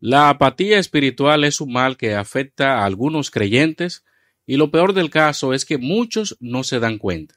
[0.00, 4.04] La apatía espiritual es un mal que afecta a algunos creyentes
[4.46, 7.36] y lo peor del caso es que muchos no se dan cuenta.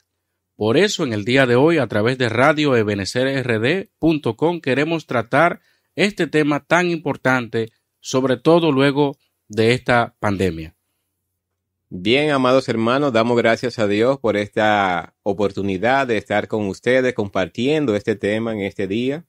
[0.55, 5.61] Por eso en el día de hoy a través de radioebenecerrd.com queremos tratar
[5.95, 10.77] este tema tan importante, sobre todo luego de esta pandemia.
[11.89, 17.95] Bien, amados hermanos, damos gracias a Dios por esta oportunidad de estar con ustedes compartiendo
[17.95, 19.25] este tema en este día,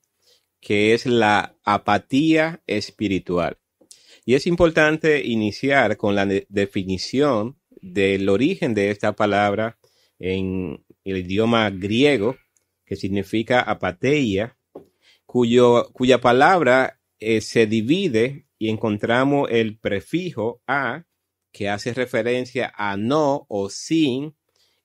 [0.61, 3.59] que es la apatía espiritual.
[4.25, 9.79] Y es importante iniciar con la de definición del origen de esta palabra
[10.19, 12.36] en el idioma griego,
[12.84, 14.56] que significa apateia,
[15.25, 21.05] cuyo, cuya palabra eh, se divide y encontramos el prefijo a,
[21.53, 24.34] que hace referencia a no o sin,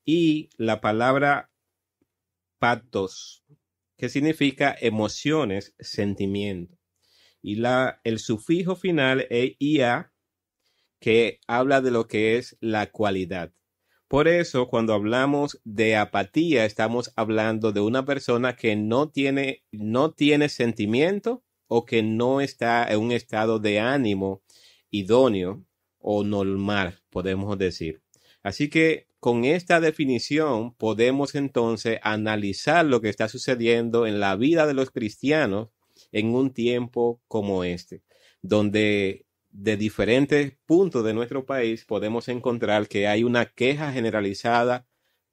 [0.06, 1.50] y la palabra
[2.60, 3.44] patos,
[4.04, 6.78] que significa emociones, sentimiento.
[7.42, 10.12] Y la, el sufijo final es ia,
[11.00, 13.54] que habla de lo que es la cualidad.
[14.10, 20.12] Por eso, cuando hablamos de apatía, estamos hablando de una persona que no tiene, no
[20.12, 24.44] tiene sentimiento o que no está en un estado de ánimo
[24.90, 25.66] idóneo
[25.98, 28.02] o normal, podemos decir.
[28.42, 34.68] Así que con esta definición podemos entonces analizar lo que está sucediendo en la vida
[34.68, 35.70] de los cristianos
[36.12, 38.04] en un tiempo como este,
[38.42, 44.86] donde de diferentes puntos de nuestro país podemos encontrar que hay una queja generalizada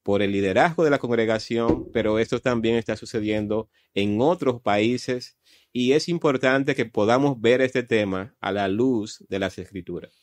[0.04, 5.36] por el liderazgo de la congregación, pero esto también está sucediendo en otros países
[5.72, 10.19] y es importante que podamos ver este tema a la luz de las escrituras.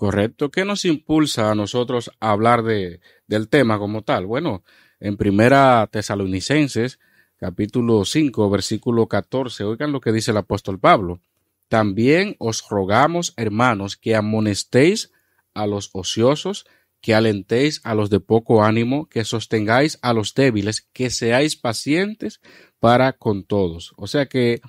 [0.00, 0.50] Correcto.
[0.50, 4.24] ¿Qué nos impulsa a nosotros a hablar de, del tema como tal?
[4.24, 4.64] Bueno,
[4.98, 6.98] en primera Tesalonicenses,
[7.36, 11.20] capítulo 5, versículo 14, oigan lo que dice el apóstol Pablo.
[11.68, 15.12] También os rogamos, hermanos, que amonestéis
[15.52, 16.64] a los ociosos,
[17.02, 22.40] que alentéis a los de poco ánimo, que sostengáis a los débiles, que seáis pacientes
[22.78, 23.92] para con todos.
[23.98, 24.62] O sea que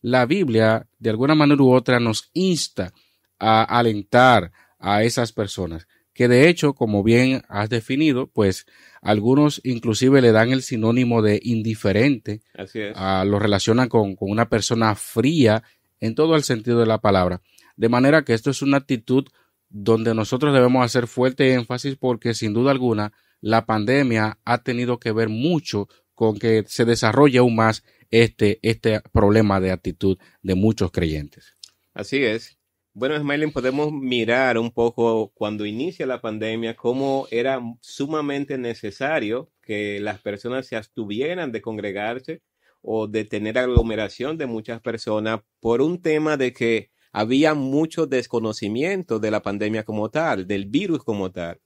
[0.00, 2.94] la Biblia, de alguna manera u otra, nos insta
[3.38, 8.66] a alentar a esas personas, que de hecho, como bien has definido, pues
[9.00, 12.96] algunos inclusive le dan el sinónimo de indiferente, Así es.
[13.26, 15.62] lo relacionan con, con una persona fría
[16.00, 17.40] en todo el sentido de la palabra.
[17.76, 19.26] De manera que esto es una actitud
[19.68, 25.12] donde nosotros debemos hacer fuerte énfasis porque sin duda alguna la pandemia ha tenido que
[25.12, 30.90] ver mucho con que se desarrolle aún más este, este problema de actitud de muchos
[30.90, 31.54] creyentes.
[31.94, 32.57] Así es.
[32.94, 40.00] Bueno, Smiling, podemos mirar un poco cuando inicia la pandemia cómo era sumamente necesario que
[40.00, 42.42] las personas se abstuvieran de congregarse
[42.82, 49.18] o de tener aglomeración de muchas personas por un tema de que había mucho desconocimiento
[49.20, 51.60] de la pandemia como tal, del virus como tal.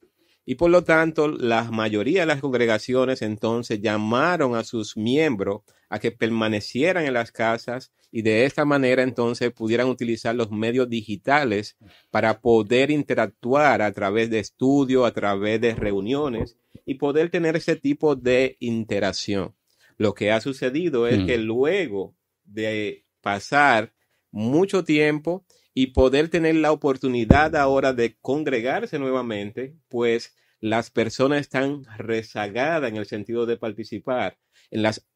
[0.44, 5.98] Y por lo tanto, la mayoría de las congregaciones entonces llamaron a sus miembros a
[5.98, 11.76] que permanecieran en las casas y de esta manera entonces pudieran utilizar los medios digitales
[12.10, 17.76] para poder interactuar a través de estudios, a través de reuniones y poder tener ese
[17.76, 19.54] tipo de interacción.
[19.96, 21.26] Lo que ha sucedido es Hmm.
[21.26, 23.92] que luego de pasar
[24.30, 25.44] mucho tiempo
[25.74, 32.96] y poder tener la oportunidad ahora de congregarse nuevamente, pues las personas están rezagadas en
[32.96, 34.38] el sentido de participar
[34.70, 35.06] en las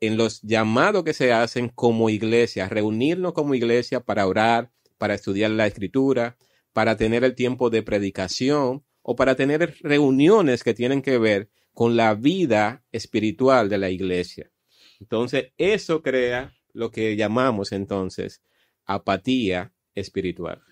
[0.00, 5.52] en los llamados que se hacen como iglesia, reunirnos como iglesia para orar, para estudiar
[5.52, 6.36] la escritura,
[6.72, 11.96] para tener el tiempo de predicación o para tener reuniones que tienen que ver con
[11.96, 14.50] la vida espiritual de la iglesia.
[14.98, 18.42] Entonces, eso crea lo que llamamos entonces
[18.84, 20.62] apatía espiritual.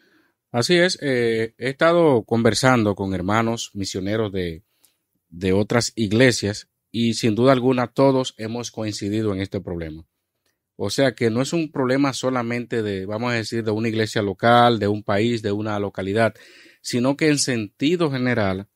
[0.53, 4.65] Así es, eh, he estado conversando con hermanos misioneros de,
[5.29, 10.07] de otras iglesias y sin duda alguna todos hemos coincidido en este problema.
[10.77, 14.23] O sea que no es un problema solamente de, vamos a decir, de una iglesia
[14.23, 16.35] local, de un país, de una localidad,
[16.81, 18.67] sino que en sentido general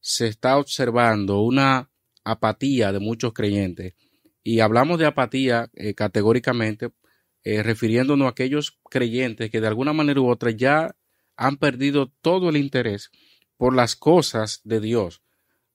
[0.00, 1.90] se está observando una
[2.24, 3.94] apatía de muchos creyentes.
[4.42, 6.90] Y hablamos de apatía eh, categóricamente
[7.44, 10.94] eh, refiriéndonos a aquellos creyentes que de alguna manera u otra ya
[11.36, 13.10] han perdido todo el interés
[13.56, 15.22] por las cosas de Dios.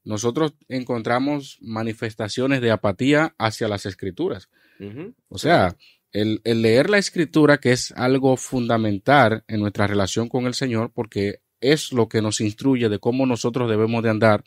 [0.03, 4.49] Nosotros encontramos manifestaciones de apatía hacia las escrituras.
[5.27, 5.75] O sea,
[6.11, 10.91] el, el, leer la escritura, que es algo fundamental en nuestra relación con el Señor,
[10.93, 14.43] porque es lo que nos instruye de cómo nosotros debemos de andar,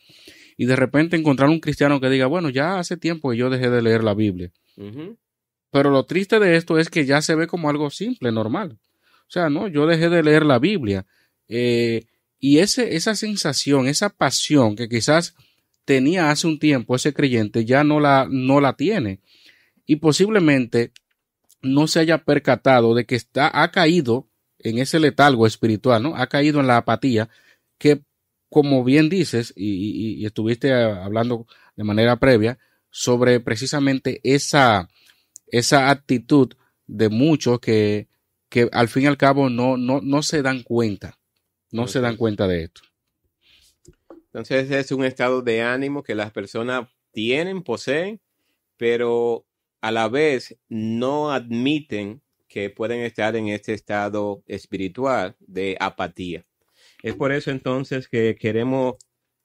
[0.57, 3.71] y de repente encontrar un cristiano que diga, bueno, ya hace tiempo que yo dejé
[3.71, 4.53] de leer la Biblia.
[5.71, 8.79] Pero lo triste de esto es que ya se ve como algo simple, normal.
[9.23, 11.07] O sea, no, yo dejé de leer la Biblia.
[11.49, 12.07] Eh,
[12.39, 15.35] y ese, esa sensación, esa pasión que quizás
[15.85, 19.21] tenía hace un tiempo ese creyente, ya no la, no la tiene.
[19.87, 20.93] Y posiblemente
[21.63, 24.29] no se haya percatado de que está, ha caído
[24.59, 26.17] en ese letalgo espiritual, ¿no?
[26.17, 27.29] Ha caído en la apatía
[27.79, 28.03] que,
[28.49, 31.47] como bien dices, y, y estuviste hablando
[31.77, 32.59] de manera previa,
[32.91, 34.89] sobre precisamente esa,
[35.53, 36.55] esa actitud
[36.87, 38.09] de muchos que,
[38.49, 41.19] que al fin y al cabo no, no, no se dan cuenta,
[41.71, 42.83] no se dan cuenta de esto.
[44.33, 48.21] Entonces es un estado de ánimo que las personas tienen, poseen,
[48.77, 49.45] pero
[49.81, 56.45] a la vez no admiten que pueden estar en este estado espiritual de apatía.
[57.03, 58.97] Es por eso entonces que queremos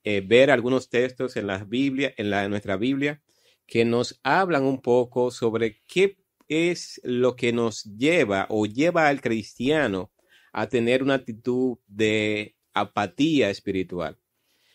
[0.03, 3.21] eh, ver algunos textos en la Biblia, en, la, en nuestra Biblia,
[3.65, 6.17] que nos hablan un poco sobre qué
[6.47, 10.11] es lo que nos lleva o lleva al cristiano
[10.53, 14.17] a tener una actitud de apatía espiritual.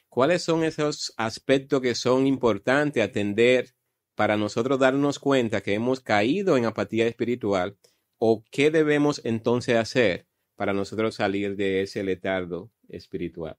[0.08, 3.75] ¿Cuáles son esos aspectos que son importantes atender
[4.16, 7.78] para nosotros darnos cuenta que hemos caído en apatía espiritual
[8.19, 10.26] o qué debemos entonces hacer
[10.56, 13.56] para nosotros salir de ese letardo espiritual?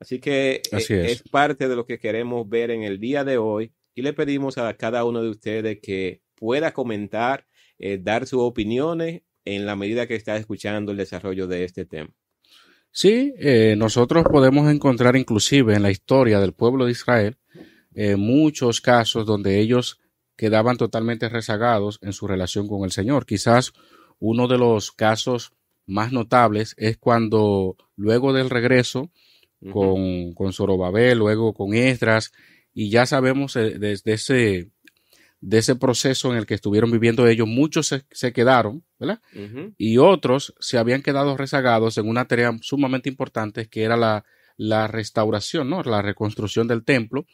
[0.00, 1.12] Así que Así eh, es.
[1.12, 4.58] es parte de lo que queremos ver en el día de hoy y le pedimos
[4.58, 7.46] a cada uno de ustedes que pueda comentar,
[7.78, 12.10] eh, dar sus opiniones en la medida que está escuchando el desarrollo de este tema.
[12.90, 17.36] Sí, eh, nosotros podemos encontrar inclusive en la historia del pueblo de Israel
[17.94, 20.00] eh, muchos casos donde ellos
[20.36, 23.26] quedaban totalmente rezagados en su relación con el Señor.
[23.26, 23.72] Quizás
[24.18, 25.52] uno de los casos
[25.86, 29.10] más notables es cuando luego del regreso
[29.72, 32.32] con, con Zorobabel, luego con Esdras,
[32.74, 34.70] y ya sabemos eh, desde ese,
[35.40, 39.20] de ese proceso en el que estuvieron viviendo ellos, muchos se, se quedaron, ¿verdad?
[39.78, 44.24] Y otros se habían quedado rezagados en una tarea sumamente importante que era la,
[44.56, 45.82] la restauración, ¿no?
[45.82, 47.26] La reconstrucción del templo.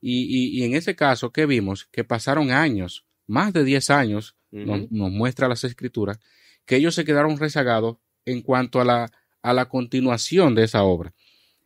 [0.00, 1.86] Y, y- y en ese caso, ¿qué vimos?
[1.90, 6.18] Que pasaron años, más de 10 años, nos, muestra las escrituras,
[6.66, 7.96] que ellos se quedaron rezagados
[8.26, 9.10] en cuanto a la,
[9.42, 11.14] a la continuación de esa obra.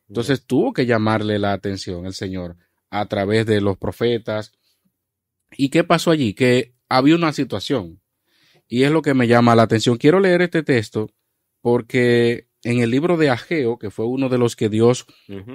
[0.09, 2.57] Entonces tuvo que llamarle la atención el Señor
[2.91, 4.53] a través de los profetas.
[5.57, 6.35] ¿Y qué pasó allí?
[6.35, 8.01] Que había una situación.
[8.69, 9.97] Y es lo que me llama la atención.
[9.97, 11.11] Quiero leer este texto
[11.61, 15.07] porque en el libro de Ageo, que fue uno de los que Dios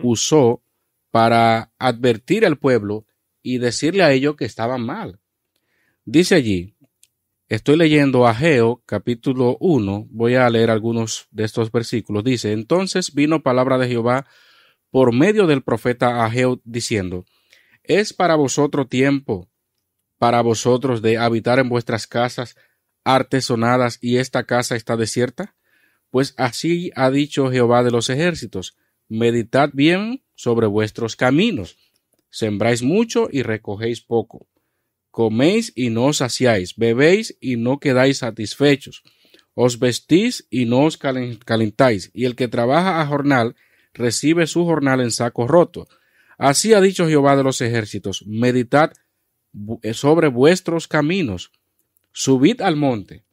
[0.02, 0.64] usó
[1.12, 3.06] para advertir al pueblo
[3.42, 5.20] y decirle a ellos que estaban mal.
[6.06, 6.76] Dice allí,
[7.50, 12.24] estoy leyendo Ageo capítulo 1, voy a leer algunos de estos versículos.
[12.24, 14.26] Dice, entonces vino palabra de Jehová
[14.94, 17.26] por medio del profeta Ageo diciendo,
[17.82, 19.50] es para vosotros tiempo,
[20.20, 22.56] para vosotros de habitar en vuestras casas
[23.04, 25.56] artesonadas y esta casa está desierta?
[26.12, 28.78] Pues así ha dicho Jehová de los ejércitos,
[29.10, 31.76] meditad bien sobre vuestros caminos,
[32.30, 34.48] sembráis mucho y recogéis poco,
[35.10, 39.02] coméis y no os saciáis, bebéis y no quedáis satisfechos,
[39.56, 43.56] os vestís y no os calen- calentáis, y el que trabaja a jornal
[43.94, 45.88] recibe su jornal en saco roto.
[46.38, 48.92] Así ha dicho Jehová de los ejércitos, meditad
[49.54, 51.52] bu- sobre vuestros caminos,
[52.12, 53.24] subid al monte,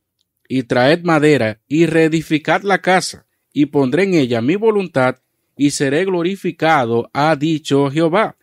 [0.49, 5.17] y traed madera, y reedificad la casa, y pondré en ella mi voluntad,
[5.57, 8.37] y seré glorificado, ha dicho Jehová.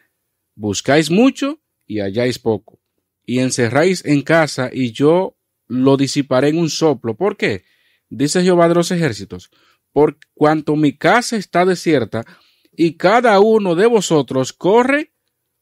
[0.56, 2.80] Buscáis mucho, y halláis poco,
[3.26, 7.16] y encerráis en casa, y yo lo disiparé en un soplo.
[7.16, 7.64] ¿Por qué?
[8.10, 9.52] Dice Jehová de los ejércitos,
[9.98, 12.24] por cuanto mi casa está desierta,
[12.72, 15.12] y cada uno de vosotros corre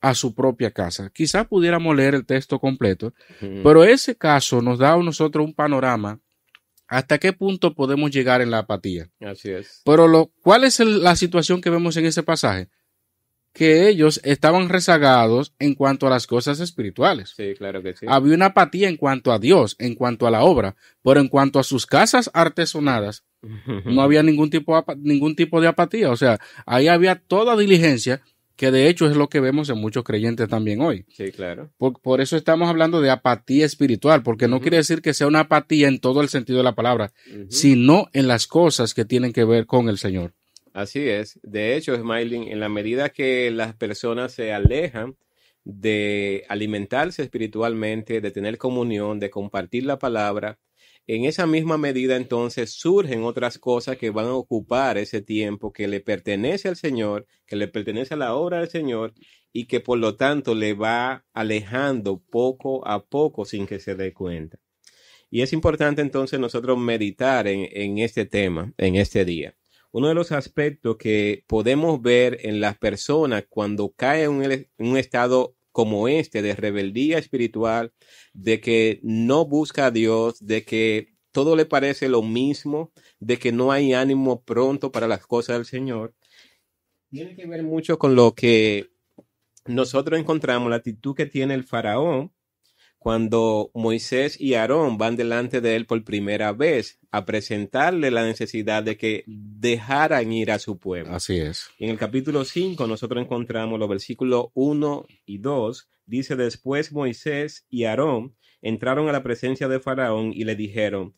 [0.01, 1.09] a su propia casa.
[1.13, 3.13] Quizá pudiéramos leer el texto completo,
[3.63, 6.19] pero ese caso nos da a nosotros un panorama
[6.87, 9.09] ¿Hasta qué punto podemos llegar en la apatía?
[9.21, 9.81] Así es.
[9.85, 12.67] Pero lo, ¿cuál es el- la situación que vemos en ese pasaje?
[13.55, 17.33] Que ellos estaban rezagados en cuanto a las cosas espirituales.
[17.37, 18.05] Sí, claro que sí.
[18.07, 21.57] Había una apatía en cuanto a Dios, en cuanto a la obra, pero en cuanto
[21.57, 23.23] a sus casas artesonadas,
[23.85, 26.11] no había ningún tipo, ningún tipo de apatía.
[26.11, 28.21] O sea, ahí había toda diligencia,
[28.57, 31.05] que de hecho es lo que vemos en muchos creyentes también hoy.
[31.09, 31.71] Sí, claro.
[31.77, 35.41] Por, por eso estamos hablando de apatía espiritual, porque no quiere decir que sea una
[35.41, 37.13] apatía en todo el sentido de la palabra,
[37.47, 40.33] sino en las cosas que tienen que ver con el Señor.
[40.75, 41.39] Así es.
[41.41, 45.15] De hecho, Smiling, en la medida que las personas se alejan
[45.63, 50.59] de alimentarse espiritualmente, de tener comunión, de compartir la palabra,
[51.07, 55.87] en esa misma medida entonces surgen otras cosas que van a ocupar ese tiempo que
[55.87, 59.13] le pertenece al Señor, que le pertenece a la obra del Señor
[59.53, 64.13] y que por lo tanto le va alejando poco a poco sin que se dé
[64.13, 64.59] cuenta.
[65.31, 69.55] Y es importante entonces nosotros meditar en, en este tema, en este día.
[69.95, 74.97] Uno de los aspectos que podemos ver en las personas cuando caen en un, un
[74.97, 77.93] estado como este de rebeldía espiritual,
[78.33, 83.53] de que no busca a Dios, de que todo le parece lo mismo, de que
[83.53, 86.13] no hay ánimo pronto para las cosas del Señor,
[87.09, 88.89] tiene que ver mucho con lo que
[89.65, 92.34] nosotros encontramos, la actitud que tiene el faraón
[93.05, 98.81] cuando Moisés y Aarón van delante de él por primera vez a presentarle la necesidad
[98.81, 101.13] de que dejaran ir a su pueblo.
[101.13, 101.69] Así es.
[101.77, 105.87] En el capítulo 5 nosotros encontramos los versículos 1 y 2.
[106.07, 111.13] Dice, después Moisés y Aarón entraron a la presencia de Faraón y le dijeron,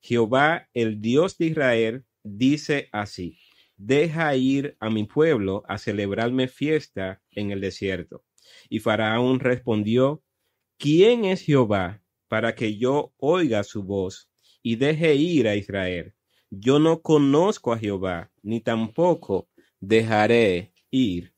[0.00, 3.36] Jehová, el Dios de Israel, dice así,
[3.76, 8.22] deja ir a mi pueblo a celebrarme fiesta en el desierto.
[8.68, 10.22] Y Faraón respondió,
[10.82, 14.28] ¿quién es Jehová para que yo oiga su voz
[14.64, 16.12] y deje ir a Israel?
[16.50, 19.48] Yo no conozco a Jehová, ni tampoco
[19.78, 21.34] dejaré ir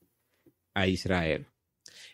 [0.73, 1.47] a Israel.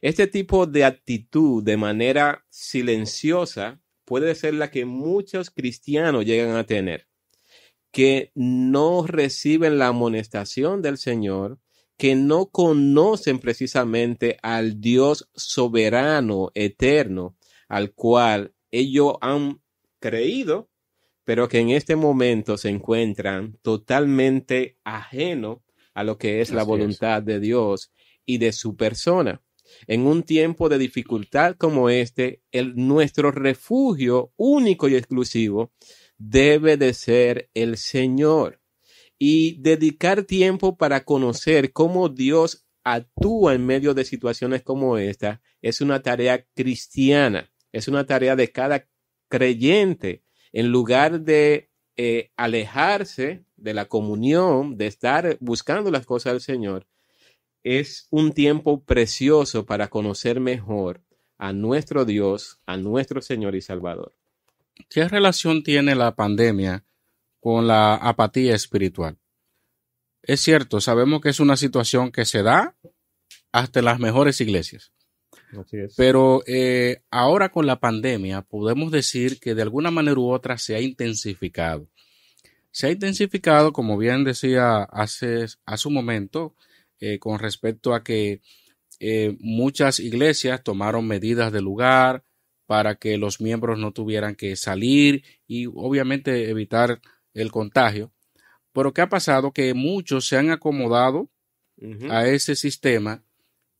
[0.01, 6.67] Este tipo de actitud de manera silenciosa puede ser la que muchos cristianos llegan a
[6.67, 7.07] tener,
[7.93, 11.61] que no reciben la amonestación del Señor,
[12.01, 17.37] que no conocen precisamente al Dios soberano, eterno,
[17.69, 19.61] al cual ellos han
[19.99, 20.71] creído,
[21.25, 25.59] pero que en este momento se encuentran totalmente ajenos
[25.93, 26.67] a lo que es la es.
[26.67, 27.93] voluntad de Dios
[28.25, 29.43] y de su persona.
[29.87, 35.71] En un tiempo de dificultad como este, el, nuestro refugio único y exclusivo
[36.17, 38.60] debe de ser el Señor
[39.23, 45.83] y dedicar tiempo para conocer cómo Dios actúa en medio de situaciones como esta es
[45.83, 48.89] una tarea cristiana, es una tarea de cada
[49.29, 56.41] creyente, en lugar de eh, alejarse de la comunión, de estar buscando las cosas del
[56.41, 56.87] Señor,
[57.63, 61.03] es un tiempo precioso para conocer mejor
[61.37, 64.15] a nuestro Dios, a nuestro Señor y Salvador.
[64.89, 66.87] ¿Qué relación tiene la pandemia
[67.41, 69.19] con la apatía espiritual?
[70.23, 72.77] Es cierto, sabemos que es una situación que se da
[73.53, 74.93] hasta en las mejores iglesias,
[75.59, 75.95] Así es.
[75.97, 80.77] pero eh, ahora con la pandemia podemos decir que de alguna manera u otra se
[80.77, 81.89] ha intensificado.
[82.71, 86.55] Se ha intensificado, como bien decía hace, hace un momento,
[87.01, 88.43] eh, con respecto a que
[89.01, 92.23] eh, muchas iglesias tomaron medidas de lugar
[92.67, 97.01] para que los miembros no tuvieran que salir y obviamente evitar
[97.35, 98.13] el contagio.
[98.73, 99.53] Pero ¿qué ha pasado?
[99.53, 101.31] Que muchos se han acomodado
[102.11, 103.25] a ese sistema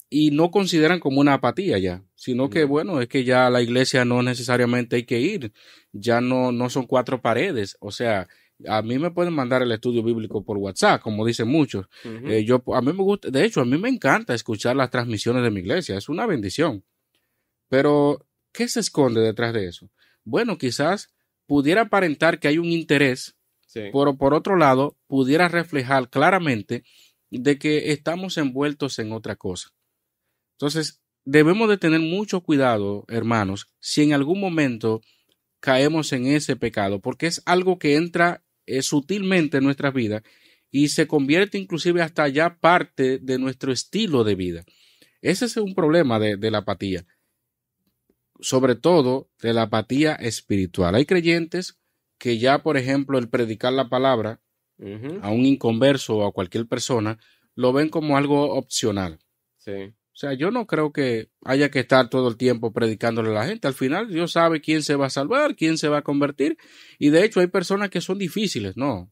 [0.09, 3.63] y no consideran como una apatía ya, sino que bueno, es que ya a la
[3.63, 5.53] iglesia no necesariamente hay que ir,
[5.93, 8.27] ya no, no son cuatro paredes, o sea,
[8.67, 11.87] a mí me pueden mandar el estudio bíblico por WhatsApp, como dicen muchos.
[12.05, 15.43] Eh, yo, a mí me gusta, de hecho, a mí me encanta escuchar las transmisiones
[15.43, 16.85] de mi iglesia, es una bendición.
[17.69, 19.91] Pero, ¿qué se esconde detrás de eso?
[20.25, 21.15] Bueno, quizás
[21.47, 23.37] pudiera aparentar que hay un interés,
[23.73, 26.85] Pero por otro lado, pudiera reflejar claramente
[27.31, 29.71] de que estamos envueltos en otra cosa.
[30.55, 35.01] Entonces, debemos de tener mucho cuidado, hermanos, si en algún momento
[35.61, 40.23] caemos en ese pecado, porque es algo que entra eh, sutilmente en nuestras vidas
[40.71, 44.65] y se convierte inclusive hasta ya parte de nuestro estilo de vida.
[45.23, 47.05] Ese es un problema de la apatía,
[48.41, 50.95] sobre todo de la apatía espiritual.
[50.95, 51.80] Hay creyentes
[52.21, 54.41] que ya, por ejemplo, el predicar la palabra
[55.23, 57.19] a un inconverso o a cualquier persona,
[57.55, 59.19] lo ven como algo opcional.
[59.57, 59.95] Sí.
[60.13, 63.67] sea, yo no creo que haya que estar todo el tiempo predicándole a la gente.
[63.67, 66.59] Al final, Dios sabe quién se va a salvar, quién se va a convertir.
[66.99, 69.11] Y de hecho, hay personas que son difíciles, ¿no?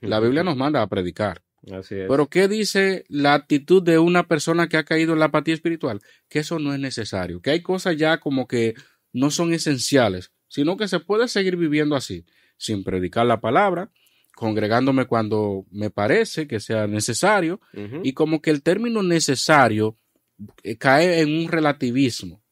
[0.00, 1.42] La Biblia nos manda a predicar.
[1.72, 2.06] Así es.
[2.08, 6.00] Pero ¿qué dice la actitud de una persona que ha caído en la apatía espiritual?
[6.28, 8.74] Que eso no es necesario, que hay cosas ya como que
[9.12, 12.26] no son esenciales, sino que se puede seguir viviendo así,
[12.58, 13.90] sin predicar la palabra,
[14.34, 17.60] congregándome cuando me parece que sea necesario,
[18.02, 19.96] y como que el término necesario
[20.62, 22.42] eh, cae en un relativismo.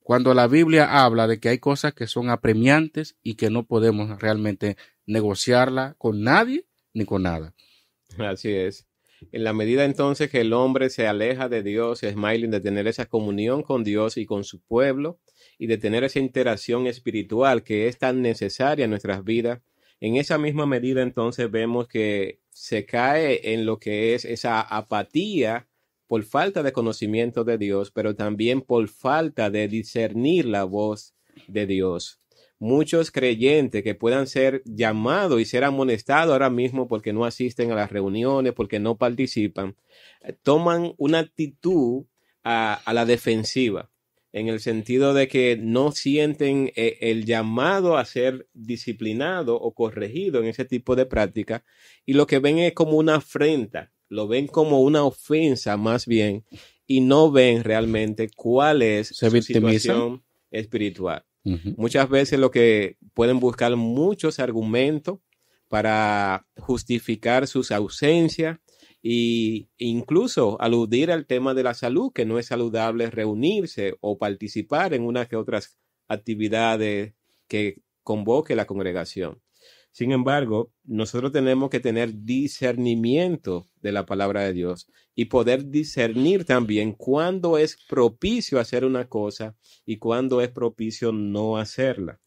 [0.00, 4.20] Cuando la Biblia habla de que hay cosas que son apremiantes y que no podemos
[4.20, 7.54] realmente negociarla con nadie ni con nada.
[8.18, 8.86] Así es.
[9.32, 13.06] En la medida entonces que el hombre se aleja de Dios, Smiling, de tener esa
[13.06, 15.18] comunión con Dios y con su pueblo
[15.58, 19.60] y de tener esa interacción espiritual que es tan necesaria en nuestras vidas,
[20.00, 25.66] en esa misma medida entonces vemos que se cae en lo que es esa apatía
[26.06, 31.14] por falta de conocimiento de Dios, pero también por falta de discernir la voz
[31.46, 32.20] de Dios.
[32.60, 37.76] Muchos creyentes que puedan ser llamados y ser amonestados ahora mismo porque no asisten a
[37.76, 39.76] las reuniones, porque no participan,
[40.42, 42.06] toman una actitud
[42.42, 43.90] a, a la defensiva,
[44.38, 50.40] en el sentido de que no sienten eh, el llamado a ser disciplinado o corregido
[50.40, 51.64] en ese tipo de práctica
[52.06, 56.44] y lo que ven es como una afrenta, lo ven como una ofensa más bien
[56.86, 59.78] y no ven realmente cuál es Se su victimizan.
[59.80, 61.24] situación espiritual.
[61.76, 65.20] Muchas veces lo que pueden buscar muchos argumentos
[65.68, 68.58] para justificar sus ausencias
[69.02, 74.94] e incluso aludir al tema de la salud, que no es saludable reunirse o participar
[74.94, 75.78] en unas que otras
[76.08, 77.14] actividades
[77.46, 79.40] que convoque la congregación.
[79.92, 86.44] Sin embargo, nosotros tenemos que tener discernimiento de la palabra de Dios y poder discernir
[86.44, 92.20] también cuándo es propicio hacer una cosa y cuándo es propicio no hacerla.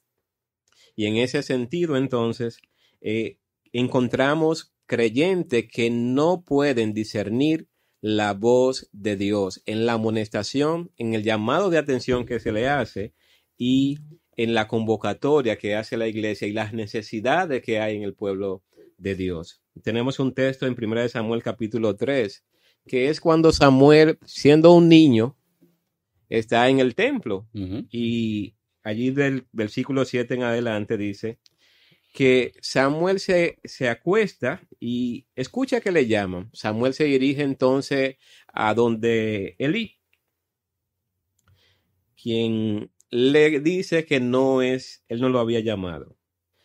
[0.96, 2.60] Y en ese sentido, entonces,
[3.00, 3.38] eh,
[3.72, 7.70] encontramos creyentes que no pueden discernir
[8.02, 12.68] la voz de Dios en la amonestación, en el llamado de atención que se le
[12.68, 13.14] hace
[13.58, 14.00] y
[14.36, 18.64] en la convocatoria que hace la iglesia y las necesidades que hay en el pueblo
[18.98, 19.62] de Dios.
[19.82, 22.44] Tenemos un texto en 1 Samuel capítulo 3,
[22.86, 25.38] que es cuando Samuel, siendo un niño,
[26.28, 31.40] está en el templo y allí del versículo 7 en adelante dice
[32.12, 36.50] que Samuel se, se acuesta y escucha que le llaman.
[36.54, 40.00] Samuel se dirige entonces a donde Elí,
[42.22, 46.18] quien le dice que no es, él no lo había llamado.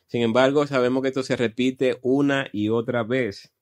[0.06, 3.52] Sin embargo, sabemos que esto se repite una y otra vez.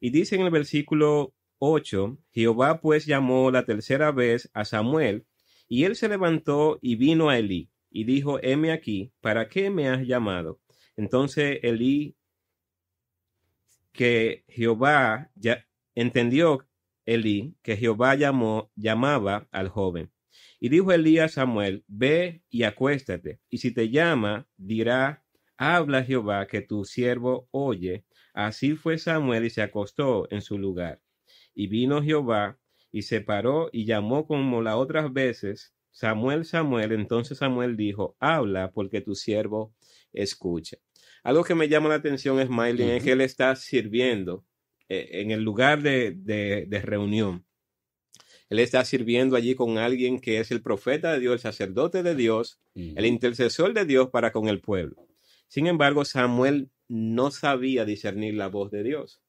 [0.00, 5.26] Y dice en el versículo 8, Jehová pues llamó la tercera vez a Samuel,
[5.68, 9.88] y él se levantó y vino a Elí, y dijo, heme aquí, ¿para qué me
[9.88, 10.60] has llamado?
[10.96, 12.16] Entonces Elí,
[13.92, 16.66] que Jehová ya entendió
[17.06, 20.10] Elí que Jehová llamó, llamaba al joven.
[20.58, 25.24] Y dijo Elí a Samuel, ve y acuéstate, y si te llama, dirá,
[25.56, 28.04] habla Jehová que tu siervo oye.
[28.32, 31.00] Así fue Samuel y se acostó en su lugar.
[31.54, 32.58] Y vino Jehová
[32.90, 36.92] y se paró y llamó como las otras veces, Samuel, Samuel.
[36.92, 39.74] Entonces Samuel dijo, habla porque tu siervo
[40.12, 40.78] escucha.
[41.24, 44.44] Algo que me llama la atención, Smiley, es que él está sirviendo
[44.88, 47.46] eh, en el lugar de, de, de reunión.
[48.50, 52.14] Él está sirviendo allí con alguien que es el profeta de Dios, el sacerdote de
[52.14, 55.08] Dios, el intercesor de Dios para con el pueblo.
[55.48, 59.22] Sin embargo, Samuel no sabía discernir la voz de Dios.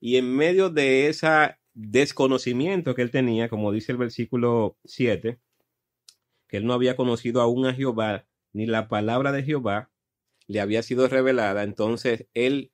[0.00, 5.38] Y en medio de ese desconocimiento que él tenía, como dice el versículo 7,
[6.46, 9.90] que él no había conocido aún a Jehová, ni la palabra de Jehová
[10.48, 12.72] le había sido revelada, entonces él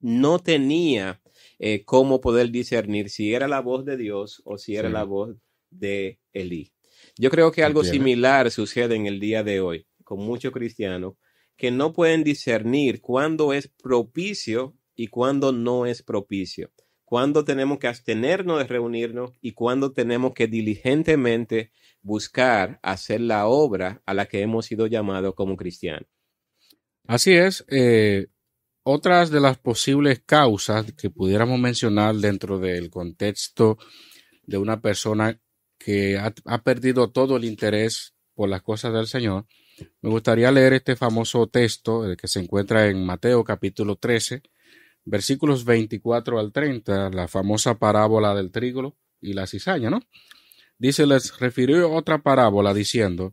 [0.00, 1.22] no tenía
[1.58, 4.92] eh, cómo poder discernir si era la voz de Dios o si era Sí.
[4.94, 5.36] la voz
[5.70, 6.72] de Elí.
[7.18, 8.04] Yo creo que algo Entiendo.
[8.04, 11.14] similar sucede en el día de hoy con muchos cristianos
[11.56, 16.70] que no pueden discernir cuándo es propicio y cuándo no es propicio,
[17.04, 24.02] cuándo tenemos que abstenernos de reunirnos y cuándo tenemos que diligentemente buscar hacer la obra
[24.06, 26.08] a la que hemos sido llamados como cristianos.
[27.06, 27.64] Así es.
[27.68, 28.26] eh,
[28.82, 33.78] otras de las posibles causas que pudiéramos mencionar dentro del contexto
[34.46, 35.40] de una persona
[35.78, 39.46] que ha, perdido todo el interés por las cosas del Señor,
[40.02, 44.42] me gustaría leer este famoso texto que se encuentra en Mateo capítulo 13,
[45.04, 50.00] versículos 24 al 30, la famosa parábola del trigo y la cizaña, ¿no?
[50.78, 53.32] dice, les refirió otra parábola diciendo,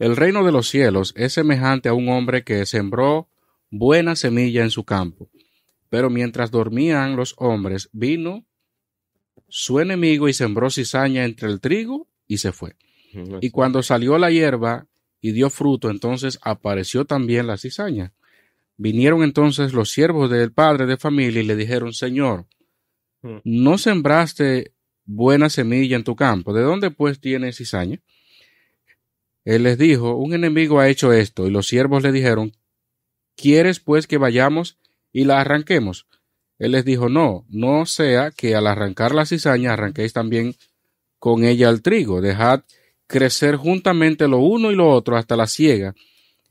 [0.00, 3.28] el reino de los cielos es semejante a un hombre que sembró
[3.70, 5.28] buena semilla en su campo.
[5.90, 8.46] Pero mientras dormían los hombres, vino
[9.48, 12.76] su enemigo y sembró cizaña entre el trigo y se fue.
[13.42, 14.86] Y cuando salió la hierba
[15.20, 18.14] y dio fruto, entonces apareció también la cizaña.
[18.78, 22.46] Vinieron entonces los siervos del padre de familia y le dijeron, Señor,
[23.44, 24.72] ¿no sembraste
[25.04, 26.54] buena semilla en tu campo?
[26.54, 28.00] ¿De dónde pues tiene cizaña?
[29.50, 32.52] Él les dijo, un enemigo ha hecho esto, y los siervos le dijeron,
[33.34, 34.78] ¿quieres pues que vayamos
[35.12, 36.06] y la arranquemos?
[36.60, 40.54] Él les dijo, no, no sea que al arrancar la cizaña arranquéis también
[41.18, 42.62] con ella el trigo, dejad
[43.08, 45.96] crecer juntamente lo uno y lo otro hasta la siega,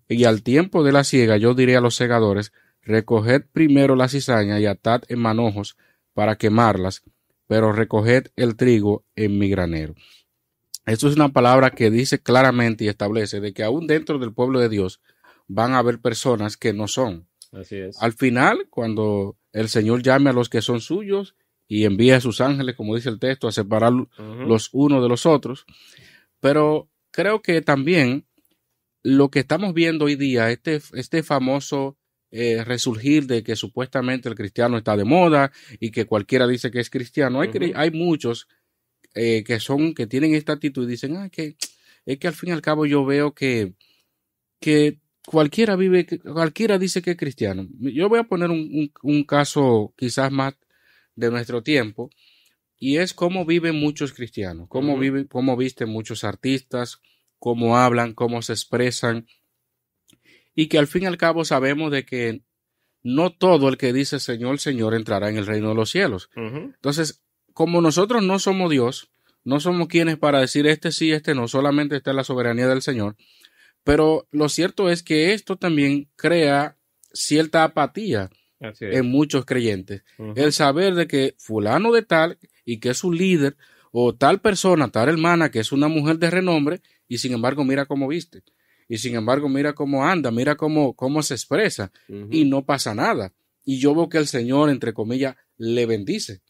[0.09, 4.59] y al tiempo de la siega yo diré a los segadores, recoged primero la cizaña
[4.59, 5.77] y atad en manojos
[6.13, 7.03] para quemarlas,
[7.47, 9.95] pero recoged el trigo en mi granero.
[10.89, 14.60] Esto es una palabra que dice claramente y establece de que aún dentro del pueblo
[14.60, 15.02] de Dios
[15.47, 17.28] van a haber personas que no son.
[17.52, 18.02] Así es.
[18.02, 21.36] Al final, cuando el Señor llame a los que son suyos
[21.67, 25.28] y envíe a sus ángeles, como dice el texto, a separar los unos de los
[25.28, 25.65] otros.
[26.39, 28.25] Pero creo que también
[29.04, 31.97] lo que estamos viendo hoy día, este, este famoso
[32.32, 36.80] eh, resurgir de que supuestamente el cristiano está de moda y que cualquiera dice que
[36.80, 38.47] es cristiano, hay, hay muchos
[39.13, 41.55] eh, que son, que tienen esta actitud y dicen, ah, que
[42.05, 43.73] es que al fin y al cabo yo veo que,
[44.59, 47.67] que cualquiera vive, cualquiera dice que es cristiano.
[47.79, 50.55] Yo voy a poner un, un, caso quizás más
[51.15, 52.09] de nuestro tiempo
[52.77, 57.01] y es cómo viven muchos cristianos, cómo, viven, cómo visten muchos artistas,
[57.37, 59.27] cómo hablan, cómo se expresan
[60.55, 62.41] y que al fin y al cabo sabemos de que
[63.03, 66.29] no todo el que dice Señor, Señor entrará en el reino de los cielos.
[66.35, 67.23] Entonces,
[67.59, 69.09] como nosotros no somos Dios,
[69.43, 72.81] no somos quienes para decir este sí, este no, solamente está en la soberanía del
[72.81, 73.17] Señor,
[73.83, 76.77] pero lo cierto es que esto también crea
[77.11, 78.29] cierta apatía
[78.79, 80.03] en muchos creyentes.
[80.37, 83.57] El saber de que fulano de tal y que es un líder
[83.91, 87.87] o tal persona, tal hermana que es una mujer de renombre y sin embargo mira
[87.87, 88.41] cómo viste
[88.87, 93.33] y sin embargo mira cómo anda, mira cómo, cómo se expresa y no pasa nada.
[93.65, 96.41] Y yo veo que el Señor, entre comillas, le bendice.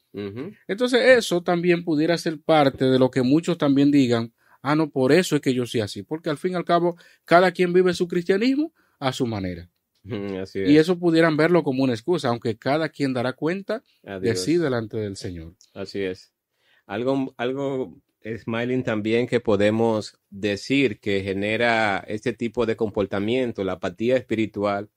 [0.67, 5.11] Entonces eso también pudiera ser parte de lo que muchos también digan, ah, no, por
[5.11, 6.95] eso es que yo soy así, porque al fin y al cabo
[7.25, 9.69] cada quien vive su cristianismo a su manera.
[10.03, 14.97] Y eso pudieran verlo como una excusa, aunque cada quien dará cuenta de sí delante
[14.97, 15.55] del Señor.
[15.73, 16.33] Así es.
[16.87, 24.17] Algo, algo, Smiling, también que podemos decir que genera este tipo de comportamiento, la apatía
[24.17, 24.89] espiritual,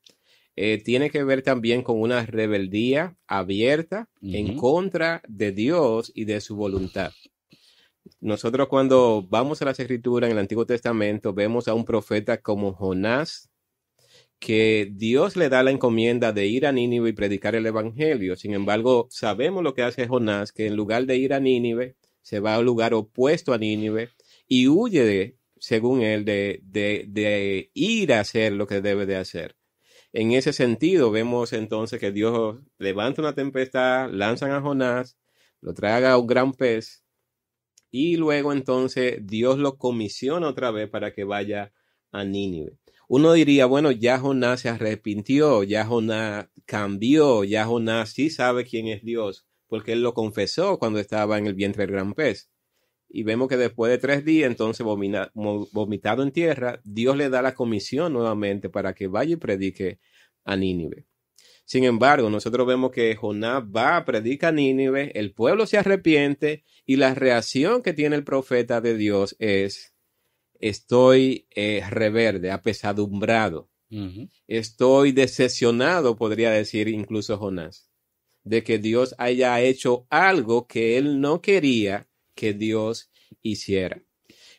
[0.56, 6.40] eh, tiene que ver también con una rebeldía abierta en contra de Dios y de
[6.40, 7.12] su voluntad.
[8.20, 12.72] Nosotros cuando vamos a las escrituras en el Antiguo Testamento vemos a un profeta como
[12.72, 13.50] Jonás,
[14.38, 18.34] que Dios le da la encomienda de ir a Nínive y predicar el Evangelio.
[18.34, 22.40] Sin embargo, sabemos lo que hace Jonás, que en lugar de ir a Nínive, se
[22.40, 24.10] va al lugar opuesto a Nínive
[24.48, 29.16] y huye, de, según él, de, de, de ir a hacer lo que debe de
[29.16, 29.56] hacer.
[30.12, 35.18] En ese sentido, vemos entonces que Dios levanta una tempestad, lanzan a Jonás,
[35.62, 37.02] lo traga a un gran pez
[37.90, 41.72] y luego entonces Dios lo comisiona otra vez para que vaya
[42.10, 42.78] a Nínive.
[43.08, 48.88] Uno diría, bueno, ya Jonás se arrepintió, ya Jonás cambió, ya Jonás sí sabe quién
[48.88, 52.51] es Dios, porque él lo confesó cuando estaba en el vientre del gran pez.
[53.14, 57.54] Y vemos que después de tres días, entonces vomitado en tierra, Dios le da la
[57.54, 60.00] comisión nuevamente para que vaya y predique
[60.44, 61.04] a Nínive.
[61.66, 66.96] Sin embargo, nosotros vemos que Jonás va, predica a Nínive, el pueblo se arrepiente y
[66.96, 69.94] la reacción que tiene el profeta de Dios es,
[70.58, 73.68] estoy eh, reverde, apesadumbrado,
[74.46, 77.90] estoy decepcionado, podría decir incluso Jonás,
[78.42, 83.10] de que Dios haya hecho algo que él no quería que Dios
[83.42, 84.02] hiciera.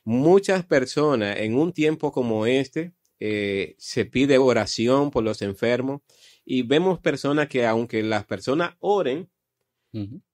[0.03, 6.01] Muchas personas en un tiempo como este eh, se pide oración por los enfermos
[6.43, 9.29] y vemos personas que aunque las personas oren,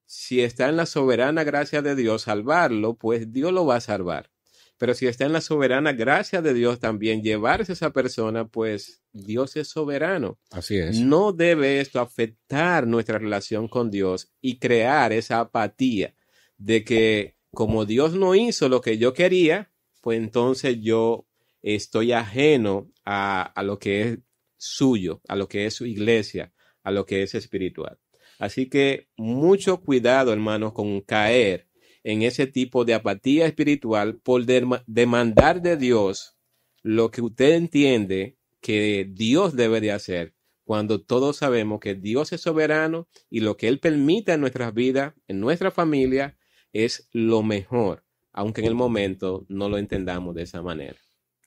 [0.06, 4.30] si está en la soberana gracia de Dios salvarlo, pues Dios lo va a salvar.
[4.78, 9.02] Pero si está en la soberana gracia de Dios también llevarse a esa persona, pues
[9.12, 10.40] Dios es soberano.
[10.50, 10.98] Así es.
[10.98, 16.14] No debe esto afectar nuestra relación con Dios y crear esa apatía
[16.60, 21.26] de que como Dios no hizo lo que yo quería, pues entonces yo
[21.62, 24.18] estoy ajeno a, a lo que es
[24.56, 27.98] suyo, a lo que es su iglesia, a lo que es espiritual.
[28.38, 31.66] Así que mucho cuidado, hermanos, con caer
[32.04, 36.36] en ese tipo de apatía espiritual por dem- demandar de Dios
[36.82, 42.42] lo que usted entiende que Dios debe de hacer, cuando todos sabemos que Dios es
[42.42, 46.38] soberano y lo que Él permite en nuestras vidas, en nuestra familia,
[46.72, 50.96] es lo mejor, aunque en el momento no lo entendamos de esa manera.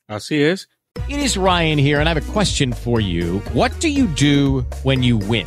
[0.06, 0.68] Así es.
[1.08, 3.40] It is Ryan here, and I have a question for you.
[3.52, 5.46] What do you do when you win?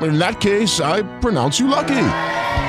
[0.00, 2.08] In that case, I pronounce you lucky.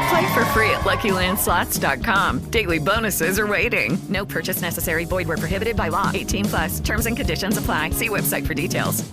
[0.09, 2.49] Play for free at LuckyLandSlots.com.
[2.51, 3.97] Daily bonuses are waiting.
[4.09, 5.05] No purchase necessary.
[5.05, 6.11] Void where prohibited by law.
[6.13, 6.79] 18 plus.
[6.79, 7.91] Terms and conditions apply.
[7.91, 9.03] See website for details.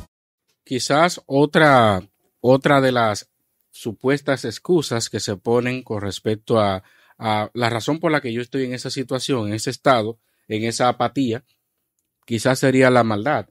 [0.65, 2.01] Quizás otra,
[2.41, 3.29] otra de las
[3.71, 6.83] supuestas excusas que se ponen con respecto a,
[7.19, 10.65] a la razón por la que yo estoy en esa situación, en ese estado, en
[10.65, 11.45] esa apatía,
[12.25, 13.49] quizás sería la maldad.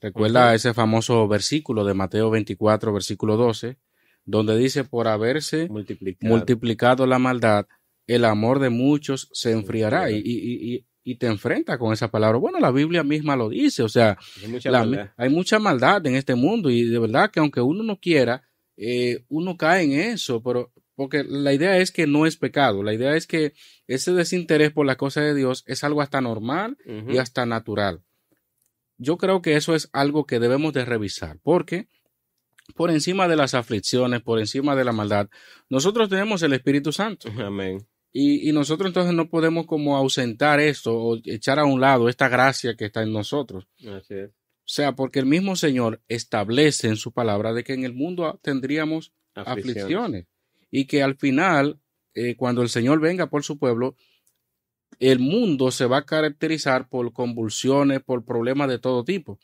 [0.00, 0.54] Recuerda Ujú.
[0.54, 3.78] ese famoso versículo de Mateo 24, versículo 12,
[4.24, 6.34] donde dice, por haberse Multiplicado.
[6.34, 7.66] multiplicado la maldad,
[8.06, 12.10] el amor de muchos se enfriará y, y- y- y- y te enfrenta con esa
[12.10, 12.38] palabra.
[12.38, 15.10] Bueno, la Biblia misma lo dice, o sea, Hay mucha la- maldad.
[15.18, 18.42] hay mucha maldad en este mundo y de verdad que aunque uno no quiera,
[18.78, 22.94] eh, uno cae en eso, pero porque la idea es que no es pecado, la
[22.94, 23.52] idea es que
[23.86, 28.00] ese desinterés por las cosas de Dios es algo hasta normal y hasta natural.
[28.96, 31.88] Yo creo que eso es algo que debemos de revisar, porque
[32.74, 35.28] por encima de las aflicciones, por encima de la maldad,
[35.68, 37.28] nosotros tenemos el Espíritu Santo.
[37.38, 37.86] Amén.
[38.12, 42.28] Y, y nosotros entonces no podemos como ausentar esto o echar a un lado esta
[42.28, 43.66] gracia que está en nosotros.
[43.80, 44.30] Así es.
[44.30, 48.40] O sea, porque el mismo Señor establece en su palabra de que en el mundo
[48.42, 49.76] tendríamos Aflicciones.
[49.76, 50.26] aflicciones
[50.70, 51.80] y que al final,
[52.14, 53.96] eh, cuando el Señor venga por su pueblo,
[55.00, 59.38] el mundo se va a caracterizar por convulsiones, por problemas de todo tipo.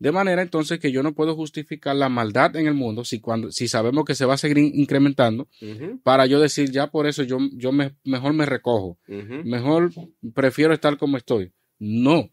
[0.00, 3.52] De manera entonces que yo no puedo justificar la maldad en el mundo si, cuando,
[3.52, 5.46] si sabemos que se va a seguir in- incrementando
[6.02, 8.98] para yo decir ya por eso yo, yo me, mejor me recojo
[9.44, 9.90] mejor
[10.34, 11.52] prefiero estar como estoy.
[11.78, 12.30] No,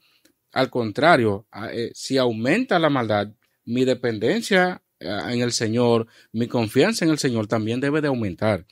[0.54, 3.34] al contrario, eh, si aumenta la maldad,
[3.66, 8.66] mi dependencia eh, en el Señor, mi confianza en el Señor también debe de aumentar.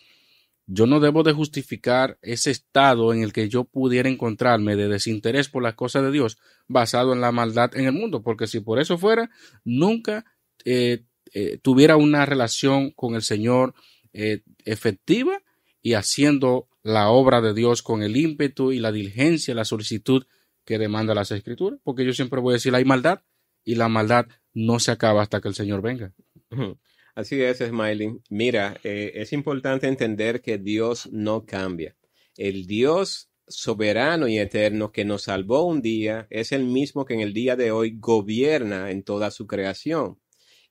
[0.67, 5.47] Yo no debo de justificar ese estado en el que yo pudiera encontrarme de desinterés
[5.47, 8.79] por las cosas de Dios basado en la maldad en el mundo, porque si por
[8.79, 9.29] eso fuera,
[9.63, 10.25] nunca
[10.63, 13.75] eh, eh, tuviera una relación con el Señor
[14.13, 15.43] eh, efectiva
[15.81, 20.25] y haciendo la obra de Dios con el ímpetu y la diligencia, la solicitud
[20.63, 23.21] que demanda las escrituras, porque yo siempre voy a decir hay maldad
[23.63, 26.13] y la maldad no se acaba hasta que el Señor venga.
[27.15, 28.19] Así es, Smiley.
[28.29, 31.95] Mira, eh, es importante entender que Dios no cambia.
[32.35, 37.21] El Dios soberano y eterno que nos salvó un día es el mismo que en
[37.21, 40.19] el día de hoy gobierna en toda su creación.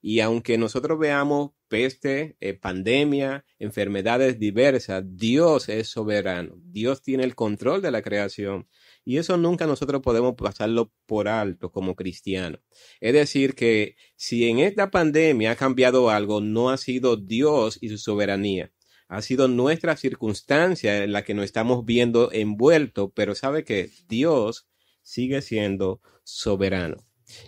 [0.02, 6.56] Y aunque nosotros veamos peste, eh, pandemia, enfermedades diversas, Dios es soberano.
[6.58, 8.68] Dios tiene el control de la creación.
[9.04, 12.60] Y eso nunca nosotros podemos pasarlo por alto como cristianos.
[13.00, 17.90] Es decir, que si en esta pandemia ha cambiado algo, no ha sido Dios y
[17.90, 18.72] su soberanía.
[19.08, 24.66] Ha sido nuestra circunstancia en la que nos estamos viendo envuelto, pero sabe que Dios
[25.02, 26.96] sigue siendo soberano.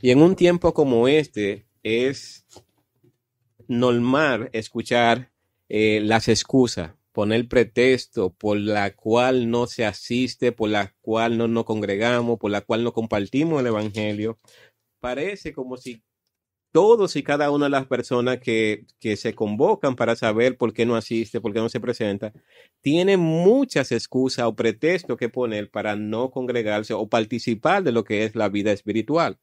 [0.02, 2.46] Y en un tiempo como este es
[3.68, 5.32] normal escuchar
[5.68, 11.48] eh, las excusas, poner pretexto por la cual no se asiste, por la cual no
[11.48, 14.38] nos congregamos, por la cual no compartimos el Evangelio.
[15.00, 16.02] Parece como si
[16.72, 20.84] todos y cada una de las personas que, que se convocan para saber por qué
[20.84, 22.34] no asiste, por qué no se presenta,
[22.82, 28.24] tienen muchas excusas o pretextos que poner para no congregarse o participar de lo que
[28.24, 29.38] es la vida espiritual.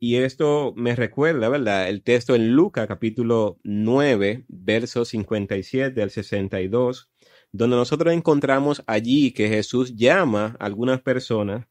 [0.00, 1.88] Y esto me recuerda, ¿verdad?
[1.88, 7.10] El texto en Lucas capítulo 9, versos 57 al 62,
[7.50, 11.66] donde nosotros encontramos allí que Jesús llama a algunas personas.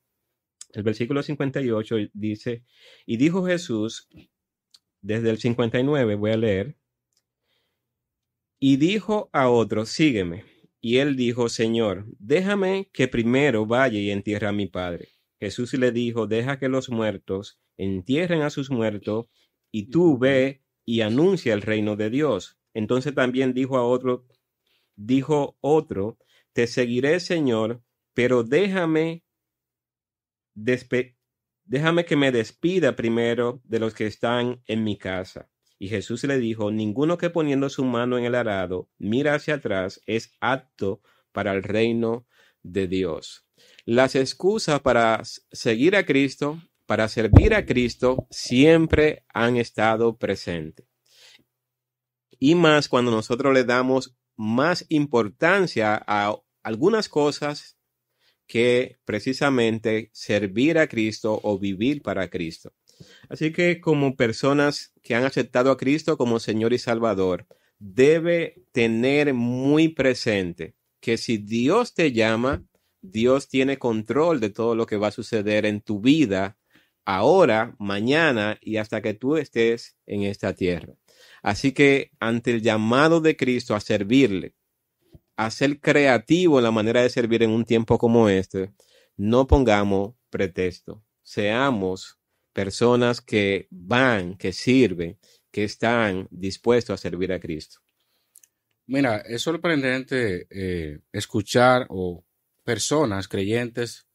[0.74, 2.66] El versículo 58 dice,
[3.06, 4.10] y dijo Jesús,
[5.02, 6.76] desde el 59 voy a leer,
[8.60, 10.44] y dijo a otro, sígueme.
[10.82, 15.10] Y él dijo, Señor, déjame que primero vaya y entierre a mi padre.
[15.40, 19.28] Jesús le dijo, deja que los muertos entierren a sus muertos,
[19.72, 22.60] y tú ve y anuncia el reino de Dios.
[22.74, 24.26] Entonces también dijo a otro,
[24.96, 26.18] dijo otro,
[26.54, 29.24] te seguiré, Señor, pero déjame
[30.56, 31.18] despe
[31.66, 35.50] déjame que me despida primero de los que están en mi casa.
[35.80, 40.02] Y Jesús le dijo, ninguno que poniendo su mano en el arado mira hacia atrás
[40.08, 42.26] es apto para el reino
[42.64, 43.46] de Dios.
[43.86, 50.88] Las excusas para seguir a Cristo, para servir a Cristo, siempre han estado presentes.
[52.40, 57.78] Y más cuando nosotros le damos más importancia a algunas cosas
[58.48, 62.74] que precisamente servir a Cristo o vivir para Cristo.
[63.28, 67.48] Así que como personas que han aceptado a Cristo como Señor y Salvador,
[67.80, 72.64] debe tener muy presente que si Dios te llama,
[73.02, 76.58] Dios tiene control de todo lo que va a suceder en tu vida
[77.08, 80.94] ahora, mañana y hasta que tú estés en esta tierra.
[81.42, 84.56] Así que ante el llamado de Cristo a servirle,
[85.38, 88.74] a ser creativo en la manera de servir en un tiempo como este,
[89.16, 91.02] no pongamos pretexto.
[91.24, 92.20] Seamos
[92.52, 95.18] personas que van, que sirven,
[95.50, 97.80] que están dispuestos a servir a Cristo.
[98.86, 102.26] Mira, es sorprendente eh, escuchar o
[102.66, 104.07] personas creyentes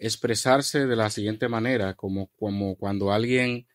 [0.00, 3.66] expresarse de la siguiente manera, como, como cuando alguien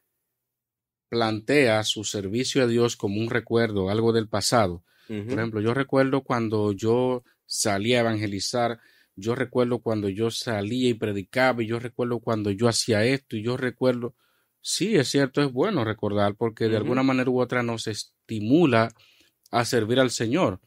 [1.08, 4.84] plantea su servicio a Dios como un recuerdo, algo del pasado.
[5.08, 8.80] Por ejemplo, yo recuerdo cuando yo salía a evangelizar,
[9.16, 13.44] yo recuerdo cuando yo salía y predicaba, y yo recuerdo cuando yo hacía esto, y
[13.44, 14.16] yo recuerdo,
[14.62, 18.92] sí, es cierto, es bueno recordar, porque de alguna manera u otra nos estimula
[19.52, 20.60] a servir al Señor.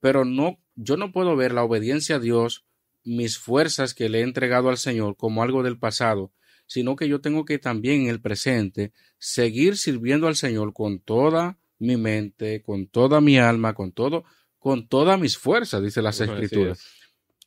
[0.00, 2.64] Pero no, yo no puedo ver la obediencia a Dios,
[3.04, 6.32] mis fuerzas que le he entregado al Señor como algo del pasado,
[6.66, 11.58] sino que yo tengo que también en el presente seguir sirviendo al Señor con toda
[11.78, 14.24] mi mente, con toda mi alma, con todo,
[14.58, 16.84] con todas mis fuerzas, dice las escrituras.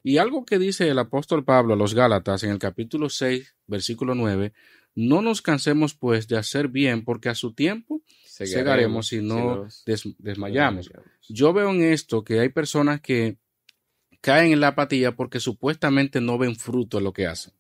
[0.04, 4.14] Y algo que dice el apóstol Pablo a los Gálatas en el capítulo 6, versículo
[4.14, 4.54] 9,
[4.94, 9.68] no nos cansemos pues de hacer bien, porque a su tiempo cegaremos si no
[10.20, 10.92] desmayamos.
[11.28, 13.38] Yo veo en esto que hay personas que
[14.26, 17.54] caen en la apatía porque supuestamente no ven fruto en lo que hacen.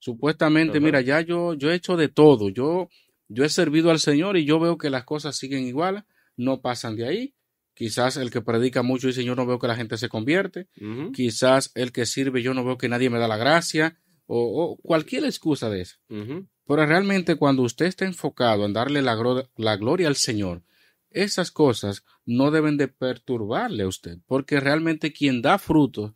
[0.00, 2.88] Supuestamente, mira, ya yo, yo he hecho de todo, yo
[3.28, 6.04] yo he servido al Señor y yo veo que las cosas siguen igual,
[6.36, 7.34] no pasan de ahí.
[7.72, 10.66] Quizás el que predica mucho dice, yo no veo que la gente se convierte.
[11.12, 13.96] Quizás el que sirve, yo no veo que nadie me da la gracia.
[14.26, 15.98] O, cualquier excusa de eso.
[16.08, 19.16] Pero realmente cuando usted está enfocado en darle la,
[19.56, 20.62] la gloria al Señor,
[21.10, 26.12] esas cosas no deben de perturbarle a usted, porque realmente quien da frutos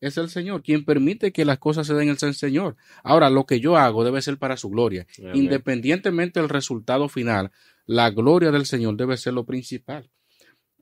[0.00, 2.76] es el Señor, quien permite que las cosas se den el Señor.
[3.04, 5.06] Ahora, lo que yo hago debe ser para su gloria.
[5.32, 7.52] Independientemente del resultado final,
[7.86, 10.10] la gloria del Señor debe ser lo principal.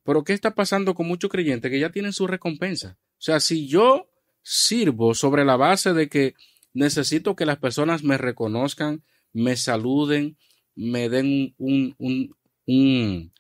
[0.05, 2.97] Pero ¿qué está pasando con muchos creyentes que ya tienen su recompensa?
[3.13, 4.09] O sea, si yo
[4.43, 6.35] sirvo sobre la base de que
[6.73, 10.39] necesito que las personas me reconozcan, me saluden,
[10.75, 12.35] me den un, un,
[12.67, 13.33] un,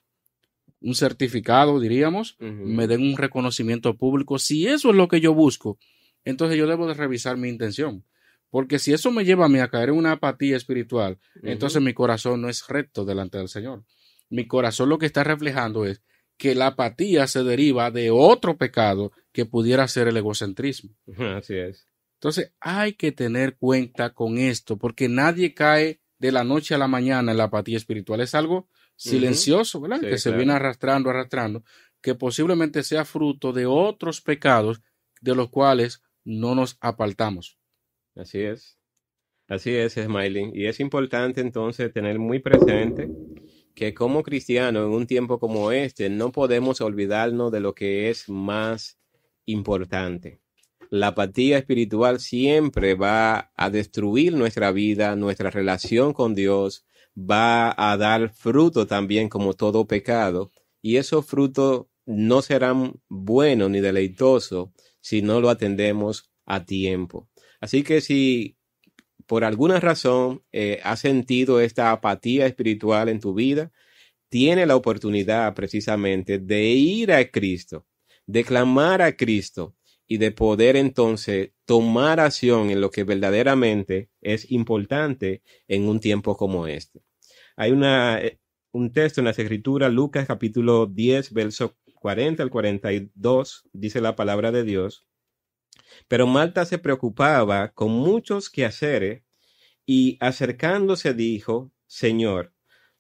[0.80, 4.38] un certificado, diríamos, me den un reconocimiento público.
[4.38, 5.78] Si eso es lo que yo busco,
[6.24, 8.04] entonces yo debo de revisar mi intención.
[8.50, 11.94] Porque si eso me lleva a mí a caer en una apatía espiritual, entonces mi
[11.94, 13.84] corazón no es recto delante del Señor.
[14.28, 16.02] Mi corazón lo que está reflejando es
[16.36, 20.96] que la apatía se deriva de otro pecado que pudiera ser el egocentrismo.
[21.36, 21.86] Así es.
[22.14, 26.88] Entonces hay que tener cuenta con esto, porque nadie cae de la noche a la
[26.88, 28.20] mañana en la apatía espiritual.
[28.20, 28.68] Es algo
[29.00, 30.00] silencioso, ¿verdad?
[30.00, 31.64] que se viene arrastrando, arrastrando,
[32.02, 34.82] que posiblemente sea fruto de otros pecados
[35.20, 37.58] de los cuales no nos apartamos.
[38.14, 38.78] Así es.
[39.48, 40.52] Así es, Smiling.
[40.54, 43.10] Y es importante entonces tener muy presente
[43.74, 48.28] que como cristianos en un tiempo como este no podemos olvidarnos de lo que es
[48.28, 48.98] más
[49.46, 50.40] importante.
[50.90, 56.84] La apatía espiritual siempre va a destruir nuestra vida, nuestra relación con Dios,
[57.16, 60.50] va a dar fruto también como todo pecado,
[60.82, 67.28] y esos frutos no serán buenos ni deleitosos si no lo atendemos a tiempo.
[67.60, 68.56] Así que si
[69.26, 73.70] por alguna razón eh, has sentido esta apatía espiritual en tu vida,
[74.28, 77.86] tiene la oportunidad precisamente de ir a Cristo,
[78.26, 79.76] de clamar a Cristo
[80.12, 86.36] y de poder entonces tomar acción en lo que verdaderamente es importante en un tiempo
[86.36, 87.04] como este.
[87.54, 88.40] Hay una, eh,
[88.72, 94.50] un texto en las escrituras, Lucas capítulo 10, verso 40 al 42 dice la palabra
[94.50, 95.06] de Dios.
[96.08, 99.22] Pero Marta se preocupaba con muchos quehaceres
[99.86, 102.52] y acercándose dijo, Señor,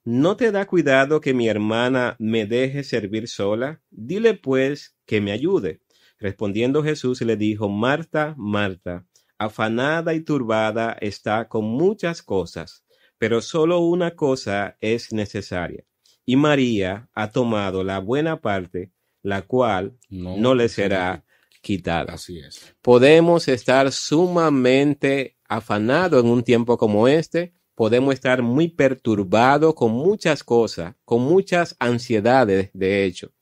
[0.04, 3.82] ¿no te da cuidado que mi hermana me deje servir sola?
[3.90, 5.80] Dile pues que me ayude.
[6.20, 9.06] Respondiendo Jesús le dijo, Marta, Marta,
[9.38, 12.84] afanada y turbada está con muchas cosas,
[13.16, 15.84] pero solo una cosa es necesaria.
[16.26, 18.92] Y María ha tomado la buena parte,
[19.22, 21.24] la cual no, No, le será
[21.62, 22.12] quitada.
[22.12, 22.76] Así es.
[22.82, 30.44] Podemos estar sumamente afanados en un tiempo como este, podemos estar muy perturbados con muchas
[30.44, 33.32] cosas, con muchas ansiedades, de hecho.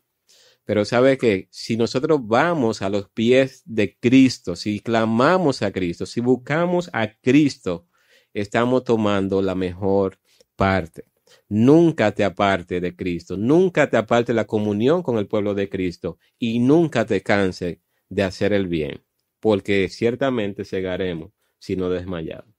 [0.68, 6.04] Pero sabe que si nosotros vamos a los pies de Cristo, si clamamos a Cristo,
[6.04, 7.86] si buscamos a Cristo,
[8.34, 10.18] estamos tomando la mejor
[10.56, 11.06] parte.
[11.48, 16.18] Nunca te aparte de Cristo, nunca te aparte la comunión con el pueblo de Cristo
[16.38, 19.02] y nunca te canse de hacer el bien,
[19.40, 22.57] porque ciertamente cegaremos si no desmayamos.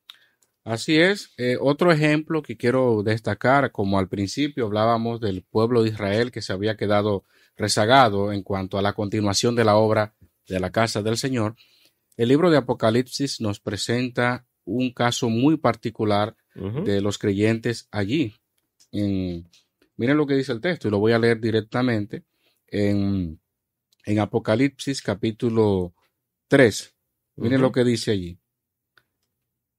[0.66, 1.32] Así es.
[1.38, 6.41] Eh, otro ejemplo que quiero destacar, como al principio hablábamos del pueblo de Israel que
[6.41, 7.24] se había quedado
[7.55, 10.14] rezagado en cuanto a la continuación de la obra
[10.47, 11.55] de la casa del Señor,
[12.18, 16.36] el libro de Apocalipsis nos presenta un caso muy particular
[16.84, 18.34] de los creyentes allí.
[18.91, 19.47] En-
[19.95, 22.24] miren lo que dice el texto y lo voy a leer directamente
[22.68, 23.39] en,
[24.05, 25.93] en Apocalipsis capítulo
[26.47, 26.93] 3.
[27.38, 28.38] Miren lo que dice allí.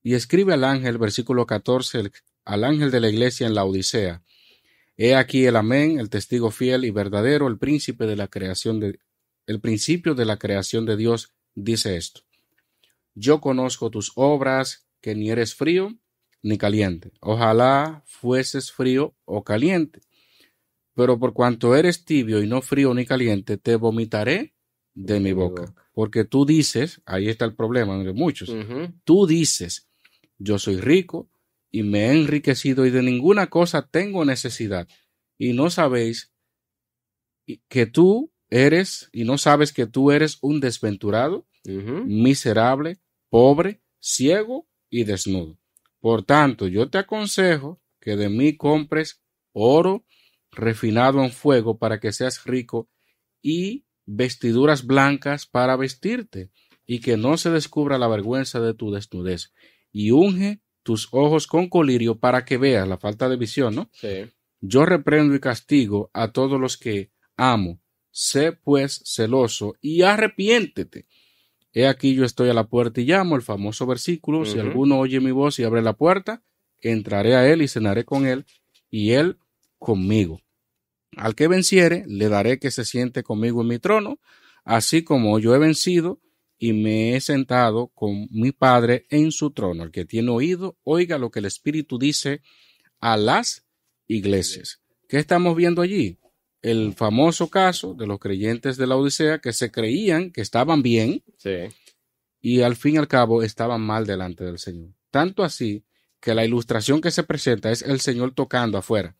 [0.02, 2.12] Y escribe al ángel, versículo 14, el-
[2.44, 4.22] al ángel de la iglesia en la Odisea.
[4.96, 8.98] He aquí el amén, el testigo fiel y verdadero, el príncipe de la creación de,
[9.46, 12.22] el principio de la creación de Dios, dice esto.
[13.14, 15.96] Yo conozco tus obras, que ni eres frío
[16.42, 17.12] ni caliente.
[17.20, 20.00] Ojalá fueses frío o caliente.
[20.94, 24.54] Pero por cuanto eres tibio y no frío ni caliente, te vomitaré
[24.94, 25.74] de mi boca.
[25.92, 28.50] Porque tú dices, ahí está el problema de muchos,
[29.04, 29.88] tú dices,
[30.40, 31.30] yo soy rico
[31.70, 34.88] y me he enriquecido y de ninguna cosa tengo necesidad.
[35.38, 36.32] Y no sabéis
[37.68, 45.04] que tú eres, y no sabes que tú eres un desventurado, miserable, pobre, ciego y
[45.04, 45.58] desnudo.
[46.00, 49.22] Por tanto, yo te aconsejo que de mí compres
[49.52, 50.06] oro
[50.50, 52.88] refinado en fuego para que seas rico
[53.42, 56.50] y vestiduras blancas para vestirte
[56.86, 59.52] y que no se descubra la vergüenza de tu desnudez
[59.92, 63.90] y unge tus ojos con colirio para que veas la falta de visión, ¿no?
[63.92, 64.30] Sí.
[64.60, 67.80] Yo reprendo y castigo a todos los que amo.
[68.10, 71.06] Sé pues celoso y arrepiéntete.
[71.72, 75.20] He aquí yo estoy a la puerta y llamo, el famoso versículo, si alguno oye
[75.20, 76.42] mi voz y abre la puerta,
[76.80, 78.44] entraré a él y cenaré con él
[78.90, 79.38] y él
[79.78, 80.40] conmigo.
[81.16, 84.18] Al que venciere, le daré que se siente conmigo en mi trono,
[84.64, 86.20] así como yo he vencido
[86.62, 89.82] y me he sentado con mi Padre en su trono.
[89.82, 92.42] El que tiene oído, oiga lo que el Espíritu dice
[93.00, 93.64] a las
[94.06, 94.82] iglesias.
[95.08, 96.18] ¿Qué estamos viendo allí?
[96.60, 101.24] El famoso caso de los creyentes de la Odisea que se creían que estaban bien
[101.38, 101.74] Sí.
[102.42, 104.90] y al fin y al cabo estaban mal delante del Señor.
[105.10, 105.86] Tanto así
[106.20, 109.16] que la ilustración que se presenta es el Señor tocando afuera.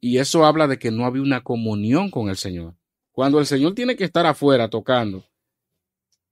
[0.00, 2.74] Y eso habla de que no había una comunión con el Señor.
[3.12, 5.24] Cuando el Señor tiene que estar afuera tocando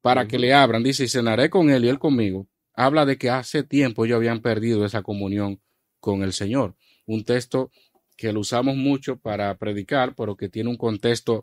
[0.04, 3.30] para que le abran, dice, y cenaré con él y él conmigo, habla de que
[3.30, 5.62] hace tiempo ellos habían perdido esa comunión
[5.98, 6.76] con el Señor.
[7.06, 7.70] Un texto
[8.14, 11.42] que lo usamos mucho para predicar, pero que tiene un contexto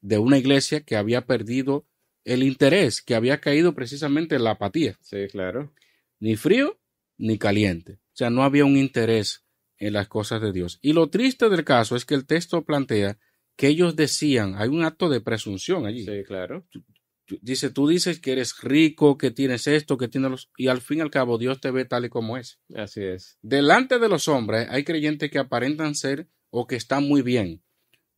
[0.00, 1.86] de una iglesia que había perdido
[2.24, 5.72] el interés, que había caído precisamente en la apatía, Sí, claro.
[6.18, 6.80] ni frío
[7.16, 7.92] ni caliente.
[7.92, 9.44] O sea, no había un interés
[9.78, 10.80] en las cosas de Dios.
[10.82, 13.18] Y lo triste del caso es que el texto plantea
[13.54, 16.04] que ellos decían, hay un acto de presunción allí.
[16.04, 16.66] Sí, claro.
[17.42, 20.50] Dice, tú dices que eres rico, que tienes esto, que tienes los...
[20.56, 22.58] Y al fin y al cabo Dios te ve tal y como es.
[22.74, 23.38] Así es.
[23.42, 27.62] Delante de los hombres hay creyentes que aparentan ser o que están muy bien,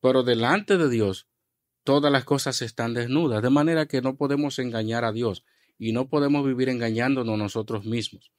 [0.00, 1.28] pero delante de Dios
[1.84, 5.44] todas las cosas están desnudas, de manera que no podemos engañar a Dios
[5.78, 8.30] y no podemos vivir engañándonos nosotros mismos.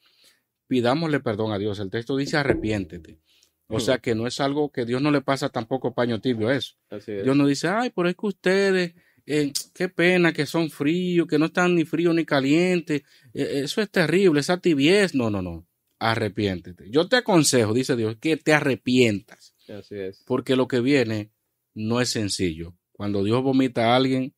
[0.68, 1.80] Pidámosle perdón a Dios.
[1.80, 3.20] El texto dice arrepiéntete.
[3.68, 6.56] O sea que no es algo que Dios no le pasa tampoco paño tibio a
[6.56, 6.76] eso.
[6.90, 7.24] Así es.
[7.24, 8.94] Dios no dice, ay, pero es que ustedes,
[9.26, 13.04] eh, qué pena que son fríos, que no están ni fríos ni calientes.
[13.34, 15.16] Eh, eso es terrible, esa tibiez.
[15.16, 15.68] No, no, no.
[16.00, 16.90] Arrepiéntete.
[16.90, 20.24] Yo te aconsejo, dice Dios, que te arrepientas, Así es.
[20.26, 21.32] porque lo que viene
[21.74, 22.76] no es sencillo.
[22.92, 24.34] Cuando Dios vomita a alguien,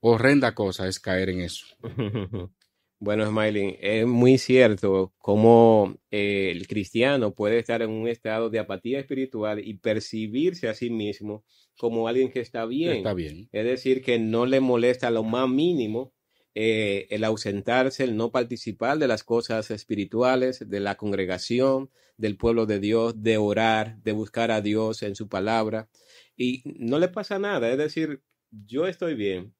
[0.00, 1.66] horrenda cosa es caer en eso.
[2.98, 8.58] Bueno, Smiley, es muy cierto cómo eh, el cristiano puede estar en un estado de
[8.58, 11.44] apatía espiritual y percibirse a sí mismo
[11.78, 12.98] como alguien que está bien.
[12.98, 13.48] Está bien.
[13.52, 16.14] Es decir, que no le molesta lo más mínimo
[16.54, 22.64] eh, el ausentarse, el no participar de las cosas espirituales, de la congregación, del pueblo
[22.64, 25.90] de Dios, de orar, de buscar a Dios en su palabra.
[26.34, 29.54] Y no le pasa nada, es decir, yo estoy bien.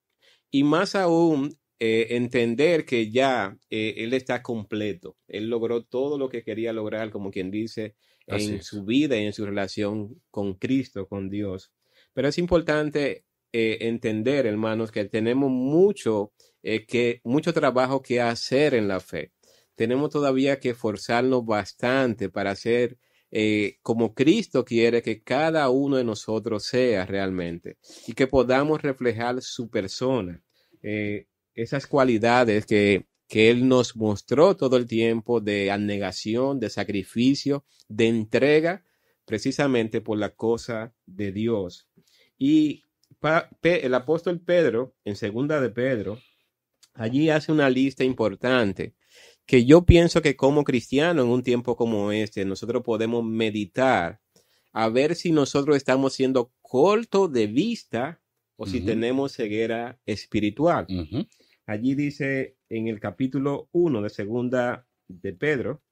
[0.51, 5.19] Y más aún, eh, entender que ya eh, él está completo.
[5.29, 7.95] Él logró todo lo que quería lograr, como quien dice,
[8.27, 8.67] Así en es.
[8.67, 11.73] su vida y en su relación con Cristo, con Dios.
[12.17, 18.73] Pero es importante eh, entender, hermanos, que tenemos mucho, eh, que, mucho trabajo que hacer
[18.73, 19.33] en la fe.
[19.75, 22.97] Tenemos todavía que esforzarnos bastante para ser
[23.31, 29.43] eh, como Cristo quiere que cada uno de nosotros sea realmente y que podamos reflejar
[29.43, 30.43] su persona,
[30.81, 37.67] eh, esas cualidades que, que Él nos mostró todo el tiempo de abnegación, de sacrificio,
[37.89, 38.87] de entrega,
[39.27, 41.91] precisamente por la cosa de Dios.
[42.39, 42.83] Y
[43.21, 46.19] pa- Pe- el apóstol Pedro, en segunda de Pedro,
[46.95, 48.95] allí hace una lista importante
[49.47, 54.21] que yo pienso que como cristiano en un tiempo como este, nosotros podemos meditar
[54.73, 58.21] a ver si nosotros estamos siendo corto de vista
[58.57, 60.87] o si tenemos ceguera espiritual.
[61.67, 65.83] Allí dice en el capítulo 1 de segunda de Pedro,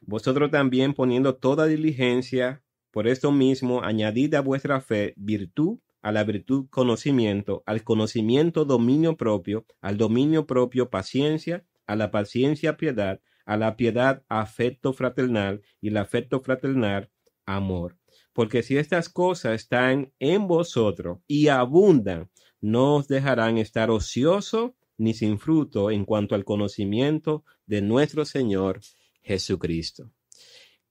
[0.00, 2.62] vosotros también poniendo toda diligencia,
[2.98, 9.16] por esto mismo añadid a vuestra fe virtud, a la virtud conocimiento, al conocimiento dominio
[9.16, 15.90] propio, al dominio propio paciencia, a la paciencia piedad, a la piedad afecto fraternal y
[15.90, 17.08] el afecto fraternal
[17.46, 17.96] amor.
[18.32, 22.28] Porque si estas cosas están en vosotros y abundan,
[22.60, 28.80] no os dejarán estar ocioso ni sin fruto en cuanto al conocimiento de nuestro Señor
[29.22, 30.10] Jesucristo.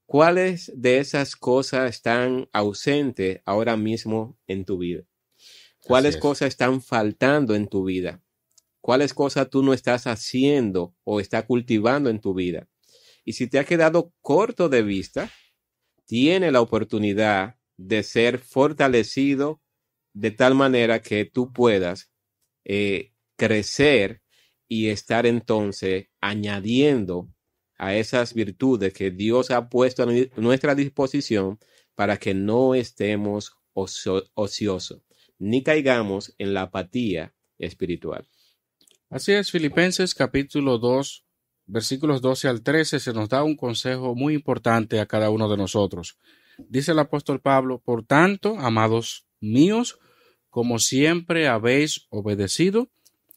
[0.08, 5.02] ¿Cuáles de esas cosas están ausentes ahora mismo en tu vida?
[5.82, 6.20] ¿Cuáles es.
[6.22, 8.22] cosas están faltando en tu vida?
[8.80, 12.66] ¿Cuáles cosas tú no estás haciendo o está cultivando en tu vida?
[13.22, 15.30] Y si te ha quedado corto de vista,
[16.06, 19.60] tiene la oportunidad de ser fortalecido
[20.14, 22.10] de tal manera que tú puedas
[22.64, 24.22] eh, crecer
[24.68, 27.28] y estar entonces añadiendo
[27.78, 31.58] a esas virtudes que Dios ha puesto a nu- nuestra disposición
[31.94, 35.00] para que no estemos ocio- ociosos
[35.38, 38.26] ni caigamos en la apatía espiritual.
[39.08, 41.24] Así es, Filipenses capítulo 2,
[41.66, 45.56] versículos 12 al 13, se nos da un consejo muy importante a cada uno de
[45.56, 46.18] nosotros.
[46.58, 49.98] Dice el apóstol Pablo, por tanto, amados míos,
[50.50, 52.90] como siempre habéis obedecido,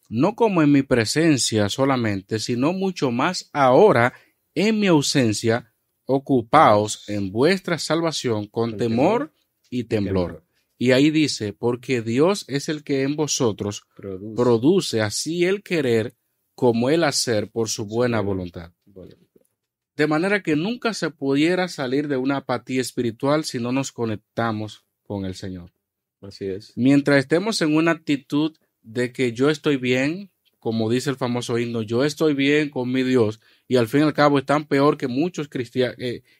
[0.10, 4.14] no como en mi presencia solamente, sino mucho más ahora
[4.56, 5.74] en mi ausencia,
[6.06, 9.34] ocupaos en vuestra salvación con temor
[9.70, 10.46] y temblor.
[10.78, 14.36] Y ahí dice, porque Dios es el que en vosotros Produce.
[14.36, 16.16] produce así el querer
[16.56, 18.74] como el hacer por su buena buena voluntad.
[19.96, 24.84] De manera que nunca se pudiera salir de una apatía espiritual si no nos conectamos
[25.04, 25.72] con el Señor.
[26.22, 26.74] Así es.
[26.76, 31.84] Mientras estemos en una actitud de que yo estoy bien, como dice el famoso himno,
[31.84, 33.40] yo estoy bien con mi Dios,
[33.72, 35.96] y al fin y al cabo están peor que muchos cristianos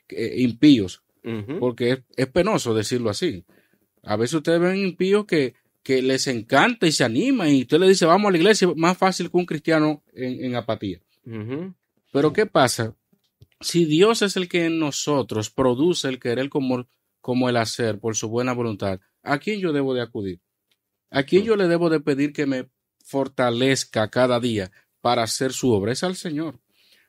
[0.10, 1.60] impíos, Ujú.
[1.60, 3.46] porque es, es penoso decirlo así.
[4.04, 7.88] A veces ustedes ven impíos que, que les encanta y se animan, y usted le
[7.88, 11.00] dice, vamos a la iglesia, más fácil que un cristiano en, en apatía.
[12.12, 12.98] Pero ¿qué pasa?
[13.62, 16.86] Si Dios es el que en nosotros produce el querer como,
[17.22, 20.42] como el hacer por su buena voluntad, ¿a quién yo debo de acudir?
[21.10, 22.68] ¿A quién yo le debo de pedir que me
[23.06, 24.70] fortalezca cada día
[25.00, 25.94] para hacer su obra?
[25.94, 26.60] Es al Señor.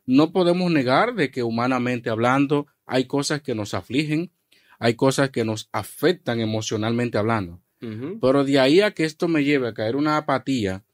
[0.06, 4.32] No podemos negar de que humanamente hablando hay cosas que nos afligen,
[4.78, 7.62] hay cosas que nos afectan emocionalmente hablando.
[8.20, 10.84] Pero de ahí a que esto me lleve a caer una apatía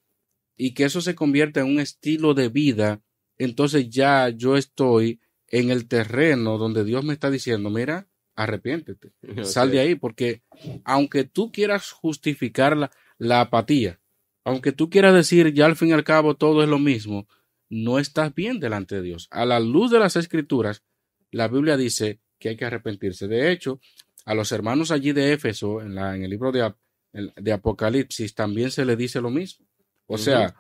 [0.57, 3.03] y que eso se convierta en un estilo de vida,
[3.37, 9.13] entonces ya yo estoy en el terreno donde Dios me está diciendo, mira, arrepiéntete,
[9.45, 10.43] sal de ahí, porque
[10.85, 14.01] aunque tú quieras justificar la, la apatía,
[14.45, 17.29] aunque tú quieras decir ya al fin y al cabo todo es lo mismo,
[17.71, 19.29] no estás bien delante de Dios.
[19.31, 20.83] A la luz de las escrituras,
[21.31, 23.29] la Biblia dice que hay que arrepentirse.
[23.29, 23.81] De hecho,
[24.25, 28.85] a los hermanos allí de Éfeso, en, la, en el libro de, Apocalipsis, también se
[28.85, 29.67] le dice lo mismo.
[30.07, 30.55] O sea,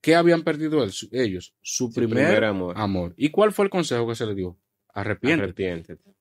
[0.00, 1.54] ¿qué habían perdido su- ellos?
[1.62, 2.78] Su, primer, primer amor.
[2.78, 3.14] amor.
[3.16, 4.58] ¿Y cuál fue el consejo que se le dio?
[4.94, 5.42] Arrepiéntete.
[5.70, 6.14] Arrepiéntete.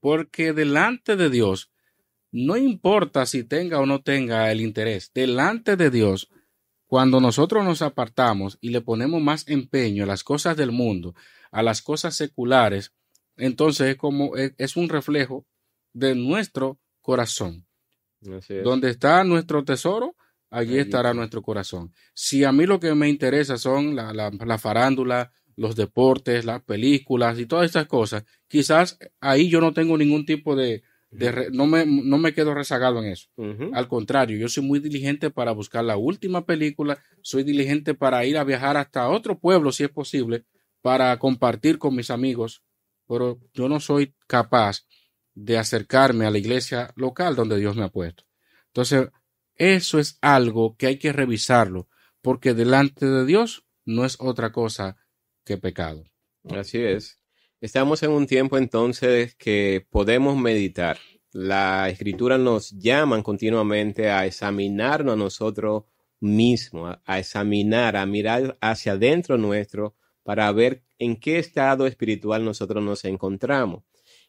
[0.00, 1.70] Porque delante de Dios,
[2.30, 6.28] no importa si tenga o no tenga el interés, delante de Dios,
[6.92, 11.14] cuando nosotros nos apartamos y le ponemos más empeño a las cosas del mundo,
[11.50, 12.92] a las cosas seculares,
[13.38, 15.46] entonces es como es, un reflejo
[15.94, 17.64] de nuestro corazón.
[18.20, 18.62] Es.
[18.62, 20.16] Donde está nuestro tesoro,
[20.50, 21.94] allí estará nuestro corazón.
[22.12, 26.60] Si a mí lo que me interesa son la, la, la farándula, los deportes, las
[26.60, 30.82] películas y todas estas cosas, quizás ahí yo no tengo ningún tipo de,
[31.12, 33.28] de no, me, no me quedo rezagado en eso.
[33.72, 38.38] Al contrario, yo soy muy diligente para buscar la última película, soy diligente para ir
[38.38, 40.44] a viajar hasta otro pueblo si es posible,
[40.80, 42.64] para compartir con mis amigos,
[43.06, 44.86] pero yo no soy capaz
[45.34, 48.24] de acercarme a la iglesia local donde Dios me ha puesto.
[48.68, 49.08] Entonces,
[49.54, 51.88] eso es algo que hay que revisarlo,
[52.22, 54.96] porque delante de Dios no es otra cosa
[55.44, 56.04] que pecado.
[56.50, 57.21] Así es.
[57.62, 60.98] Estamos en un tiempo entonces que podemos meditar.
[61.30, 65.84] La escritura nos llama continuamente a examinarnos a nosotros
[66.18, 69.94] mismos, a, a examinar, a mirar hacia adentro nuestro
[70.24, 73.84] para ver en qué estado espiritual nosotros nos encontramos.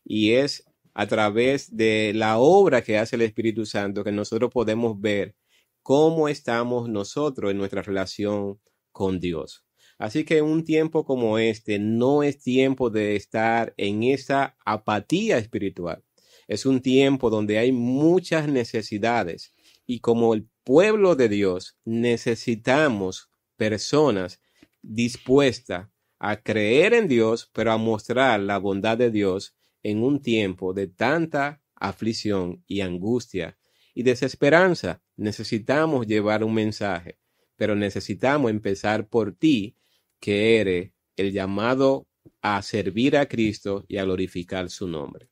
[0.06, 5.02] Y es a través de la obra que hace el Espíritu Santo que nosotros podemos
[5.02, 5.36] ver
[5.82, 8.60] cómo estamos nosotros en nuestra relación
[8.92, 9.63] con Dios.
[9.98, 16.04] Así que un tiempo como este no es tiempo de estar en esa apatía espiritual.
[16.48, 19.54] Es un tiempo donde hay muchas necesidades
[19.86, 24.42] y como el pueblo de Dios necesitamos personas
[24.82, 25.90] dispuestas
[26.20, 30.88] a creer en Dios, pero a mostrar la bondad de Dios en un tiempo de
[30.88, 33.58] tanta aflicción y angustia
[33.94, 35.02] y desesperanza.
[35.18, 37.20] Necesitamos llevar un mensaje,
[37.56, 39.76] pero necesitamos empezar por ti,
[40.24, 42.08] que eres el llamado
[42.42, 45.28] a servir a Cristo y a glorificar su nombre.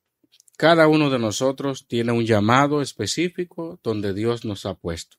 [0.58, 5.16] Cada uno de nosotros tiene un llamado específico donde Dios nos ha puesto.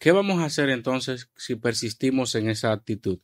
[0.00, 3.20] ¿Qué vamos a hacer entonces si persistimos en esa actitud?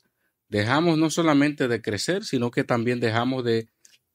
[0.48, 3.68] Dejamos no solamente de crecer, sino que también dejamos de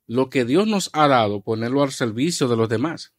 [0.08, 3.16] lo que Dios nos ha dado, ponerlo al servicio de los demás.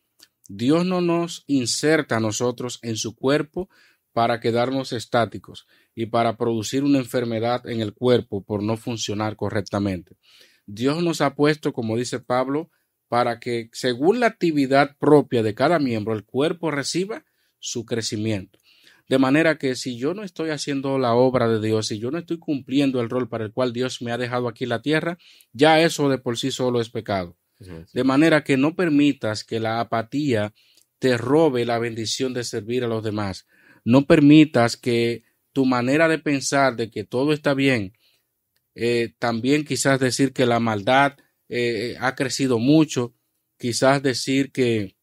[0.48, 3.68] Dios no nos inserta a nosotros en su cuerpo
[4.14, 10.16] para quedarnos estáticos y para producir una enfermedad en el cuerpo por no funcionar correctamente.
[10.66, 12.70] Dios nos ha puesto, como dice Pablo,
[13.08, 17.24] para que según la actividad propia de cada miembro, el cuerpo reciba
[17.58, 18.60] su crecimiento.
[19.08, 22.18] De manera que si yo no estoy haciendo la obra de Dios, si yo no
[22.18, 25.18] estoy cumpliendo el rol para el cual Dios me ha dejado aquí en la tierra,
[25.52, 27.36] ya eso de por sí solo es pecado.
[27.92, 30.54] De manera que no permitas que la apatía
[30.98, 33.46] te robe la bendición de servir a los demás.
[33.84, 37.92] No permitas que tu manera de pensar de que todo está bien,
[38.74, 41.16] eh, también quizás decir que la maldad
[41.48, 43.14] eh, ha crecido mucho,
[43.56, 44.96] quizás decir que,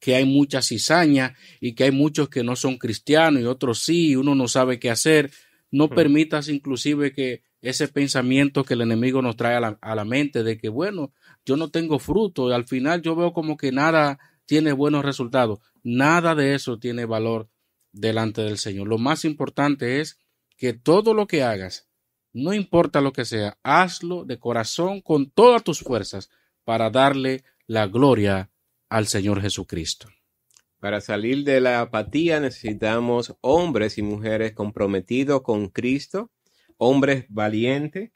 [0.00, 4.10] que hay mucha cizaña y que hay muchos que no son cristianos y otros sí,
[4.10, 5.30] y uno no sabe qué hacer.
[5.72, 10.04] No permitas inclusive que ese pensamiento que el enemigo nos trae a la, a la
[10.04, 11.12] mente de que, bueno,
[11.44, 15.60] yo no tengo fruto y al final yo veo como que nada tiene buenos resultados.
[15.82, 17.48] Nada de eso tiene valor
[17.92, 18.88] delante del Señor.
[18.88, 20.18] Lo más importante es
[20.56, 21.88] que todo lo que hagas,
[22.32, 26.30] no importa lo que sea, hazlo de corazón con todas tus fuerzas
[26.64, 28.50] para darle la gloria
[28.88, 30.08] al Señor Jesucristo.
[30.80, 36.30] Para salir de la apatía necesitamos hombres y mujeres comprometidos con Cristo,
[36.78, 38.12] hombres valientes,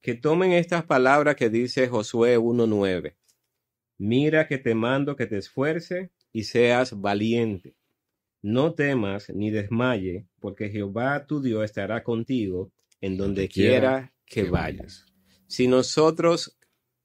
[0.00, 3.16] que tomen estas palabras que dice Josué 1.9.
[3.98, 7.77] Mira que te mando que te esfuerce y seas valiente.
[8.42, 15.06] No temas ni desmaye, porque Jehová tu Dios estará contigo en donde quiera que vayas.
[15.46, 16.58] Si nosotros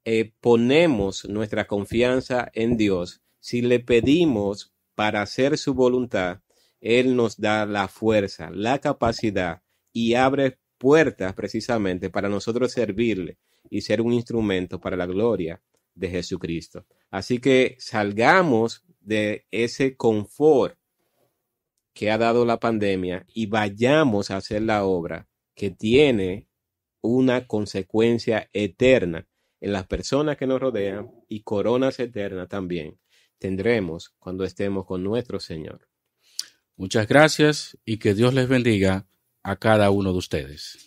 [0.04, 6.40] eh, ponemos nuestra confianza en Dios, si le pedimos para hacer su voluntad,
[6.80, 9.62] Él nos da la fuerza, la capacidad
[9.92, 13.38] y abre puertas precisamente para nosotros servirle
[13.70, 15.62] y ser un instrumento para la gloria
[15.94, 16.84] de Jesucristo.
[17.10, 20.76] Así que salgamos de ese confort
[21.94, 26.48] que ha dado la pandemia y vayamos a hacer la obra que tiene
[27.00, 29.26] una consecuencia eterna
[29.60, 32.98] en las personas que nos rodean y coronas eternas también
[33.38, 35.88] tendremos cuando estemos con nuestro Señor.
[36.76, 39.06] Muchas gracias y que Dios les bendiga
[39.42, 40.78] a cada uno de ustedes.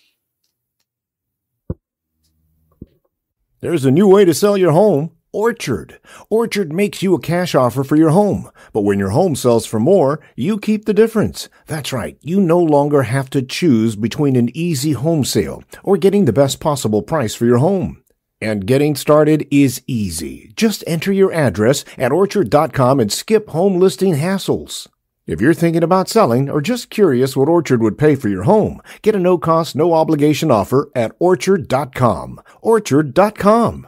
[3.60, 5.17] There's a new way to sell your home.
[5.38, 6.00] Orchard.
[6.32, 8.50] Orchard makes you a cash offer for your home.
[8.74, 11.48] But when your home sells for more, you keep the difference.
[11.68, 12.18] That's right.
[12.24, 16.60] You no longer have to choose between an easy home sale or getting the best
[16.60, 18.02] possible price for your home.
[18.42, 20.54] And getting started is easy.
[20.56, 24.88] Just enter your address at orchard.com and skip home listing hassles.
[25.28, 28.82] If you're thinking about selling or just curious what Orchard would pay for your home,
[29.04, 32.42] get a no cost, no obligation offer at orchard.com.
[32.64, 33.88] Orchard.com.